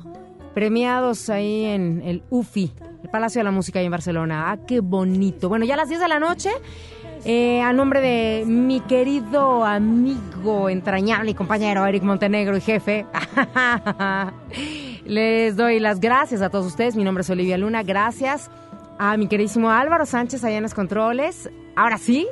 premiados 0.53 1.29
ahí 1.29 1.63
en 1.63 2.01
el 2.03 2.21
UFI, 2.29 2.73
el 3.01 3.09
Palacio 3.09 3.39
de 3.39 3.45
la 3.45 3.51
Música 3.51 3.79
ahí 3.79 3.85
en 3.85 3.91
Barcelona. 3.91 4.51
Ah, 4.51 4.57
qué 4.67 4.81
bonito. 4.81 5.47
Bueno, 5.47 5.63
ya 5.63 5.75
a 5.75 5.77
las 5.77 5.87
10 5.87 6.01
de 6.01 6.07
la 6.09 6.19
noche, 6.19 6.49
eh, 7.23 7.61
a 7.61 7.71
nombre 7.71 8.01
de 8.01 8.43
mi 8.45 8.81
querido 8.81 9.63
amigo 9.63 10.67
entrañable 10.67 11.31
y 11.31 11.33
compañero 11.33 11.85
Eric 11.85 12.03
Montenegro 12.03 12.57
y 12.57 12.61
jefe, 12.61 13.05
les 15.05 15.55
doy 15.55 15.79
las 15.79 16.01
gracias 16.01 16.41
a 16.41 16.49
todos 16.49 16.65
ustedes. 16.65 16.97
Mi 16.97 17.05
nombre 17.05 17.21
es 17.21 17.29
Olivia 17.29 17.57
Luna, 17.57 17.83
gracias 17.83 18.51
a 18.97 19.17
mi 19.17 19.27
queridísimo 19.27 19.69
Álvaro 19.69 20.05
Sánchez 20.05 20.43
allá 20.43 20.57
en 20.57 20.63
los 20.63 20.73
controles. 20.73 21.49
Ahora 21.75 21.97
sí, 21.97 22.27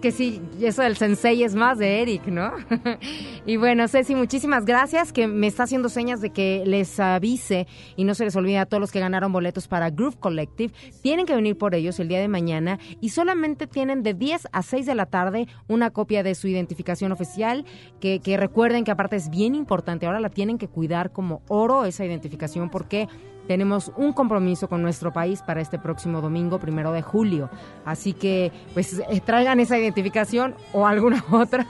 que 0.00 0.12
sí, 0.12 0.42
eso 0.60 0.82
del 0.82 0.96
sensei 0.96 1.42
es 1.42 1.54
más 1.54 1.78
de 1.78 2.02
Eric, 2.02 2.26
¿no? 2.26 2.52
y 3.46 3.56
bueno, 3.56 3.88
Ceci, 3.88 4.14
muchísimas 4.14 4.64
gracias, 4.66 5.12
que 5.12 5.26
me 5.26 5.46
está 5.46 5.62
haciendo 5.62 5.88
señas 5.88 6.20
de 6.20 6.30
que 6.30 6.62
les 6.66 7.00
avise 7.00 7.66
y 7.96 8.04
no 8.04 8.14
se 8.14 8.24
les 8.24 8.36
olvide 8.36 8.58
a 8.58 8.66
todos 8.66 8.80
los 8.80 8.92
que 8.92 9.00
ganaron 9.00 9.32
boletos 9.32 9.68
para 9.68 9.90
Groove 9.90 10.16
Collective. 10.18 10.72
Tienen 11.02 11.24
que 11.24 11.34
venir 11.34 11.56
por 11.56 11.74
ellos 11.74 11.98
el 11.98 12.08
día 12.08 12.20
de 12.20 12.28
mañana 12.28 12.78
y 13.00 13.08
solamente 13.10 13.66
tienen 13.66 14.02
de 14.02 14.14
10 14.14 14.48
a 14.52 14.62
6 14.62 14.86
de 14.86 14.94
la 14.94 15.06
tarde 15.06 15.48
una 15.66 15.90
copia 15.90 16.22
de 16.22 16.34
su 16.34 16.46
identificación 16.48 17.12
oficial, 17.12 17.64
que 18.00 18.36
recuerden 18.36 18.84
que 18.84 18.90
aparte 18.90 19.16
es 19.16 19.30
bien 19.30 19.54
importante, 19.54 20.06
ahora 20.06 20.20
la 20.20 20.30
tienen 20.30 20.58
que 20.58 20.68
cuidar 20.68 21.10
como 21.10 21.42
oro 21.48 21.84
esa 21.84 22.04
identificación 22.04 22.70
porque 22.70 23.08
tenemos 23.46 23.92
un 23.96 24.12
compromiso 24.12 24.68
con 24.68 24.82
nuestro 24.82 25.12
país 25.12 25.42
para 25.42 25.60
este 25.60 25.78
próximo 25.78 26.20
domingo, 26.20 26.58
primero 26.58 26.92
de 26.92 27.02
julio. 27.02 27.50
Así 27.84 28.12
que, 28.12 28.52
pues, 28.74 28.98
eh, 28.98 29.20
traigan 29.24 29.60
esa 29.60 29.78
identificación 29.78 30.54
o 30.72 30.86
alguna 30.86 31.24
otra. 31.30 31.66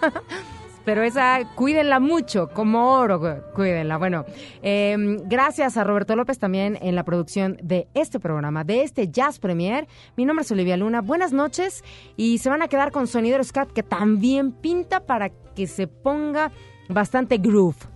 Pero 0.87 1.03
esa, 1.03 1.41
cuídenla 1.57 1.99
mucho, 1.99 2.49
como 2.51 2.93
oro, 2.93 3.21
cuídenla. 3.55 3.99
Bueno, 3.99 4.25
eh, 4.63 4.97
gracias 5.25 5.77
a 5.77 5.83
Roberto 5.83 6.15
López 6.15 6.39
también 6.39 6.79
en 6.81 6.95
la 6.95 7.03
producción 7.03 7.59
de 7.61 7.89
este 7.95 8.21
programa, 8.21 8.63
de 8.63 8.83
este 8.83 9.09
Jazz 9.09 9.41
Premier. 9.41 9.89
Mi 10.17 10.25
nombre 10.25 10.45
es 10.45 10.53
Olivia 10.53 10.77
Luna. 10.77 11.01
Buenas 11.01 11.33
noches 11.33 11.83
y 12.17 12.39
se 12.39 12.51
van 12.51 12.63
a 12.63 12.69
quedar 12.69 12.93
con 12.93 13.09
Sonidero 13.09 13.43
Scat, 13.43 13.73
que 13.73 13.83
también 13.83 14.53
pinta 14.53 15.01
para 15.01 15.31
que 15.31 15.67
se 15.67 15.89
ponga 15.89 16.53
bastante 16.89 17.39
groove. 17.39 17.96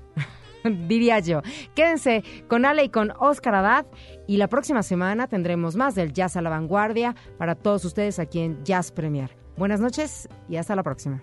diría 0.89 1.19
yo. 1.21 1.43
Quédense 1.75 2.23
con 2.49 2.65
Ale 2.65 2.85
y 2.85 2.89
con 2.89 3.13
Oscar 3.19 3.55
Haddad 3.55 3.87
y 4.27 4.37
la 4.37 4.49
próxima 4.49 4.83
semana 4.83 5.27
tendremos 5.27 5.77
más 5.77 5.95
del 5.95 6.13
Jazz 6.13 6.37
a 6.37 6.43
la 6.43 6.51
Vanguardia 6.51 7.15
para 7.39 7.55
todos 7.55 7.85
ustedes 7.85 8.19
aquí 8.19 8.41
en 8.41 8.65
Jazz 8.65 8.93
Premier. 8.93 9.37
Buenas 9.57 9.81
noches 9.81 10.29
y 10.49 10.57
hasta 10.57 10.75
la 10.75 10.83
próxima. 10.83 11.23